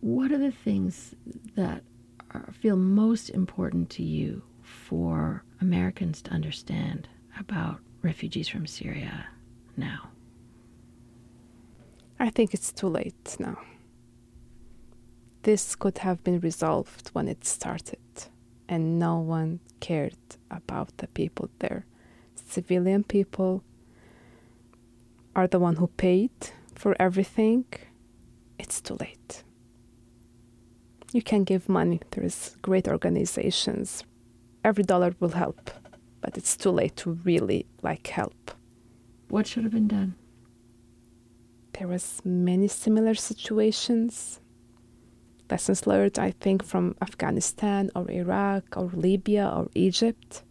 What 0.00 0.30
are 0.30 0.38
the 0.38 0.52
things 0.52 1.14
that 1.54 1.82
are, 2.32 2.52
feel 2.60 2.76
most 2.76 3.30
important 3.30 3.88
to 3.90 4.02
you 4.02 4.42
for 4.62 5.42
Americans 5.60 6.20
to 6.22 6.32
understand 6.32 7.08
about 7.40 7.80
refugees 8.02 8.46
from 8.46 8.66
Syria 8.66 9.26
now? 9.76 10.10
I 12.18 12.30
think 12.30 12.54
it's 12.54 12.72
too 12.72 12.88
late 12.88 13.36
now. 13.38 13.58
This 15.42 15.76
could 15.76 15.98
have 15.98 16.24
been 16.24 16.40
resolved 16.40 17.10
when 17.12 17.28
it 17.28 17.44
started, 17.44 18.00
and 18.68 18.98
no 18.98 19.18
one 19.18 19.60
cared 19.80 20.16
about 20.50 20.96
the 20.96 21.06
people 21.08 21.50
there. 21.58 21.86
Civilian 22.34 23.04
people 23.04 23.62
are 25.34 25.46
the 25.46 25.60
one 25.60 25.76
who 25.76 25.88
paid 25.88 26.30
for 26.74 26.96
everything. 26.98 27.64
It's 28.58 28.80
too 28.80 28.94
late. 28.94 29.44
You 31.12 31.22
can 31.22 31.44
give 31.44 31.68
money. 31.68 32.00
There's 32.10 32.56
great 32.62 32.88
organizations. 32.88 34.04
Every 34.64 34.84
dollar 34.84 35.14
will 35.20 35.30
help, 35.30 35.70
but 36.20 36.36
it's 36.36 36.56
too 36.56 36.70
late 36.70 36.96
to 36.96 37.12
really 37.24 37.66
like 37.82 38.06
help. 38.08 38.52
What 39.28 39.46
should 39.46 39.64
have 39.64 39.72
been 39.72 39.88
done? 39.88 40.14
There 41.78 41.88
was 41.88 42.20
many 42.24 42.68
similar 42.68 43.14
situations 43.14 44.40
lessons 45.50 45.86
learned 45.86 46.18
i 46.18 46.30
think 46.30 46.62
from 46.64 46.94
afghanistan 47.02 47.90
or 47.94 48.10
iraq 48.10 48.64
or 48.76 48.90
libya 48.94 49.46
or 49.54 49.68
egypt 49.74 50.42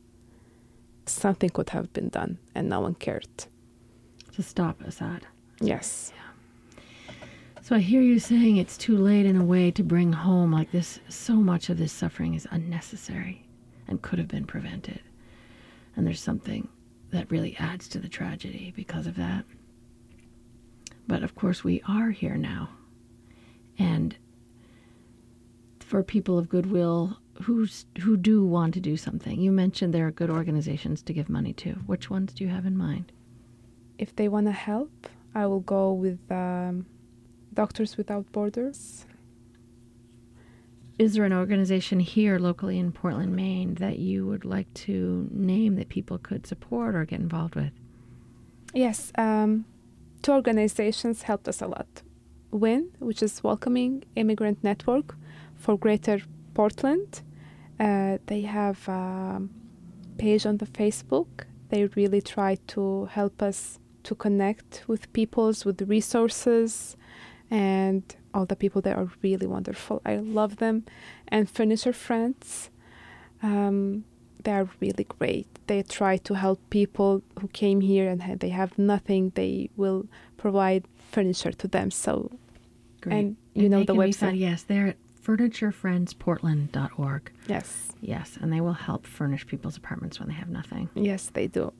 something 1.05 1.49
could 1.49 1.69
have 1.69 1.91
been 1.93 2.09
done 2.09 2.37
and 2.53 2.69
no 2.69 2.79
one 2.79 2.95
cared 2.95 3.27
To 4.33 4.41
stop 4.43 4.81
Assad. 4.81 5.25
yes 5.61 6.11
So 7.61 7.75
I 7.75 7.79
hear 7.79 8.01
you 8.01 8.19
saying 8.19 8.57
it's 8.57 8.77
too 8.77 8.95
late 8.95 9.25
in 9.25 9.37
a 9.37 9.43
way 9.43 9.71
to 9.71 9.83
bring 9.83 10.13
home 10.13 10.51
like 10.51 10.71
this 10.71 10.99
so 11.09 11.33
much 11.33 11.69
of 11.69 11.77
this 11.79 11.91
suffering 11.91 12.35
is 12.35 12.47
unnecessary 12.51 13.47
and 13.87 14.03
could 14.03 14.19
have 14.19 14.27
been 14.27 14.45
prevented. 14.45 14.99
And 15.95 16.05
there's 16.05 16.21
something 16.21 16.67
that 17.09 17.31
really 17.31 17.55
adds 17.57 17.87
to 17.89 17.99
the 17.99 18.07
tragedy 18.07 18.71
because 18.75 19.07
of 19.07 19.15
that. 19.15 19.45
But 21.07 21.23
of 21.23 21.35
course 21.35 21.63
we 21.63 21.81
are 21.87 22.11
here 22.11 22.35
now. 22.37 22.69
And 23.77 24.15
for 25.79 26.01
people 26.03 26.37
of 26.37 26.49
goodwill 26.49 27.19
who's 27.43 27.85
who 28.01 28.15
do 28.17 28.45
want 28.45 28.73
to 28.75 28.79
do 28.79 28.95
something. 28.97 29.39
You 29.41 29.51
mentioned 29.51 29.93
there 29.93 30.07
are 30.07 30.11
good 30.11 30.29
organizations 30.29 31.01
to 31.03 31.13
give 31.13 31.27
money 31.29 31.51
to. 31.53 31.71
Which 31.85 32.09
ones 32.09 32.33
do 32.33 32.43
you 32.43 32.49
have 32.49 32.65
in 32.65 32.77
mind? 32.77 33.11
if 33.97 34.13
they 34.15 34.27
want 34.27 34.45
to 34.45 34.51
help 34.51 35.07
i 35.33 35.45
will 35.45 35.61
go 35.61 35.93
with 35.93 36.19
um, 36.31 36.85
doctors 37.53 37.95
without 37.97 38.29
borders 38.33 39.05
Is 40.97 41.13
there 41.13 41.25
an 41.25 41.33
organization 41.33 41.99
here 41.99 42.39
locally 42.39 42.79
in 42.79 42.91
Portland, 42.93 43.35
Maine 43.35 43.75
that 43.75 43.99
you 43.99 44.25
would 44.27 44.45
like 44.45 44.73
to 44.85 45.27
name 45.31 45.75
that 45.75 45.89
people 45.89 46.17
could 46.17 46.47
support 46.47 46.95
or 46.95 47.05
get 47.05 47.19
involved 47.19 47.55
with? 47.55 47.71
yes 48.73 49.11
um, 49.17 49.65
two 50.25 50.31
organizations 50.31 51.21
helped 51.21 51.47
us 51.47 51.61
a 51.61 51.67
lot. 51.67 52.01
Win 52.49 52.89
which 52.97 53.21
is 53.21 53.43
welcoming 53.43 54.03
immigrant 54.15 54.57
network 54.63 55.15
for 55.55 55.77
greater 55.77 56.19
portland. 56.55 57.21
Uh, 57.79 58.17
they 58.25 58.41
have 58.41 58.87
a 58.87 59.39
page 60.17 60.47
on 60.47 60.57
the 60.57 60.65
facebook. 60.65 61.27
They 61.69 61.85
really 61.99 62.21
try 62.21 62.55
to 62.73 63.05
help 63.05 63.43
us 63.43 63.77
to 64.01 64.15
connect 64.15 64.83
with 64.87 65.13
peoples 65.13 65.63
with 65.63 65.79
resources 65.83 66.97
and 67.51 68.03
all 68.33 68.47
the 68.47 68.55
people 68.55 68.81
there 68.81 68.97
are 68.97 69.09
really 69.21 69.45
wonderful. 69.45 70.01
I 70.03 70.15
love 70.15 70.55
them. 70.55 70.85
And 71.27 71.47
furniture 71.47 71.93
friends 71.93 72.71
um, 73.43 74.05
they 74.43 74.53
are 74.53 74.67
really 74.79 75.03
great 75.03 75.54
they 75.67 75.83
try 75.83 76.17
to 76.17 76.33
help 76.35 76.59
people 76.69 77.21
who 77.39 77.47
came 77.49 77.81
here 77.81 78.09
and 78.09 78.39
they 78.39 78.49
have 78.49 78.77
nothing 78.77 79.31
they 79.35 79.69
will 79.75 80.07
provide 80.37 80.85
furniture 81.11 81.51
to 81.51 81.67
them 81.67 81.91
so 81.91 82.31
and 83.07 83.35
you 83.53 83.69
know 83.69 83.79
they 83.79 83.85
the 83.85 83.93
website 83.95 84.15
found- 84.15 84.37
yes, 84.37 84.63
they're 84.63 84.87
at 84.87 84.97
furniturefriendsportland.org. 85.23 87.31
yes 87.47 87.81
Yes, 88.01 88.37
and 88.39 88.53
they 88.53 88.61
will 88.61 88.73
help 88.73 89.07
furnish 89.07 89.47
people's 89.47 89.77
apartments 89.77 90.19
when 90.19 90.27
they 90.29 90.35
have 90.35 90.49
nothing. 90.49 90.89
yes 90.93 91.29
they 91.33 91.47
do 91.47 91.73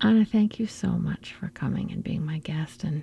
Anna, 0.00 0.24
thank 0.26 0.58
you 0.58 0.66
so 0.66 0.88
much 0.90 1.32
for 1.32 1.48
coming 1.48 1.90
and 1.90 2.04
being 2.04 2.24
my 2.24 2.38
guest 2.38 2.84
and 2.84 3.02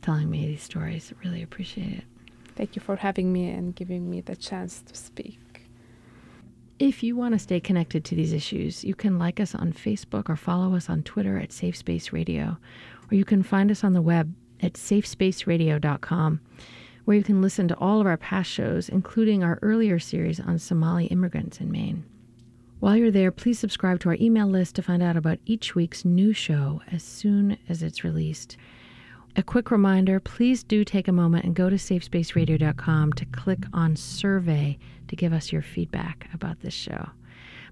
telling 0.00 0.30
me 0.30 0.46
these 0.46 0.62
stories. 0.62 1.12
I 1.12 1.26
really 1.26 1.42
appreciate 1.42 1.92
it. 1.98 2.04
thank 2.54 2.76
you 2.76 2.80
for 2.82 2.96
having 2.96 3.32
me 3.32 3.50
and 3.50 3.74
giving 3.74 4.08
me 4.10 4.20
the 4.20 4.36
chance 4.36 4.80
to 4.82 4.94
speak 4.94 5.38
If 6.78 7.02
you 7.02 7.16
want 7.16 7.34
to 7.34 7.40
stay 7.40 7.58
connected 7.58 8.04
to 8.04 8.14
these 8.14 8.32
issues, 8.32 8.84
you 8.84 8.94
can 8.94 9.18
like 9.18 9.40
us 9.40 9.52
on 9.52 9.72
Facebook 9.72 10.28
or 10.28 10.36
follow 10.36 10.76
us 10.76 10.88
on 10.88 11.02
Twitter 11.02 11.36
at 11.36 11.50
Safe 11.50 11.76
Space 11.76 12.12
Radio, 12.12 12.56
or 13.10 13.16
you 13.16 13.24
can 13.24 13.42
find 13.42 13.72
us 13.72 13.82
on 13.82 13.94
the 13.94 14.02
web 14.02 14.32
at 14.62 14.74
safespaceradio.com, 14.74 16.40
where 17.04 17.16
you 17.16 17.24
can 17.24 17.42
listen 17.42 17.66
to 17.66 17.76
all 17.78 18.00
of 18.00 18.06
our 18.06 18.16
past 18.16 18.48
shows, 18.48 18.88
including 18.88 19.42
our 19.42 19.58
earlier 19.60 19.98
series 19.98 20.38
on 20.38 20.56
Somali 20.60 21.06
immigrants 21.06 21.60
in 21.60 21.72
Maine. 21.72 22.04
While 22.78 22.96
you're 22.96 23.10
there, 23.10 23.32
please 23.32 23.58
subscribe 23.58 23.98
to 24.00 24.10
our 24.10 24.16
email 24.20 24.46
list 24.46 24.76
to 24.76 24.82
find 24.82 25.02
out 25.02 25.16
about 25.16 25.40
each 25.46 25.74
week's 25.74 26.04
new 26.04 26.32
show 26.32 26.80
as 26.92 27.02
soon 27.02 27.58
as 27.68 27.82
it's 27.82 28.04
released. 28.04 28.56
A 29.34 29.42
quick 29.42 29.72
reminder 29.72 30.20
please 30.20 30.62
do 30.62 30.84
take 30.84 31.08
a 31.08 31.12
moment 31.12 31.44
and 31.44 31.56
go 31.56 31.68
to 31.68 31.76
safespaceradio.com 31.76 33.14
to 33.14 33.24
click 33.26 33.64
on 33.72 33.96
survey 33.96 34.78
to 35.08 35.16
give 35.16 35.32
us 35.32 35.52
your 35.52 35.62
feedback 35.62 36.28
about 36.32 36.60
this 36.60 36.74
show. 36.74 37.10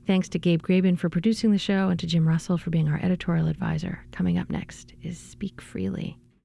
Thanks 0.07 0.29
to 0.31 0.39
Gabe 0.39 0.63
Graben 0.63 0.97
for 0.97 1.09
producing 1.09 1.51
the 1.51 1.59
show 1.59 1.89
and 1.89 1.99
to 1.99 2.07
Jim 2.07 2.29
Russell 2.29 2.59
for 2.59 2.71
being 2.71 2.89
our 2.89 3.01
editorial 3.03 3.49
advisor. 3.49 4.05
Coming 4.13 4.39
up 4.39 4.51
next 4.51 4.95
is 5.03 5.19
Speak 5.19 5.61
Freely. 5.61 6.19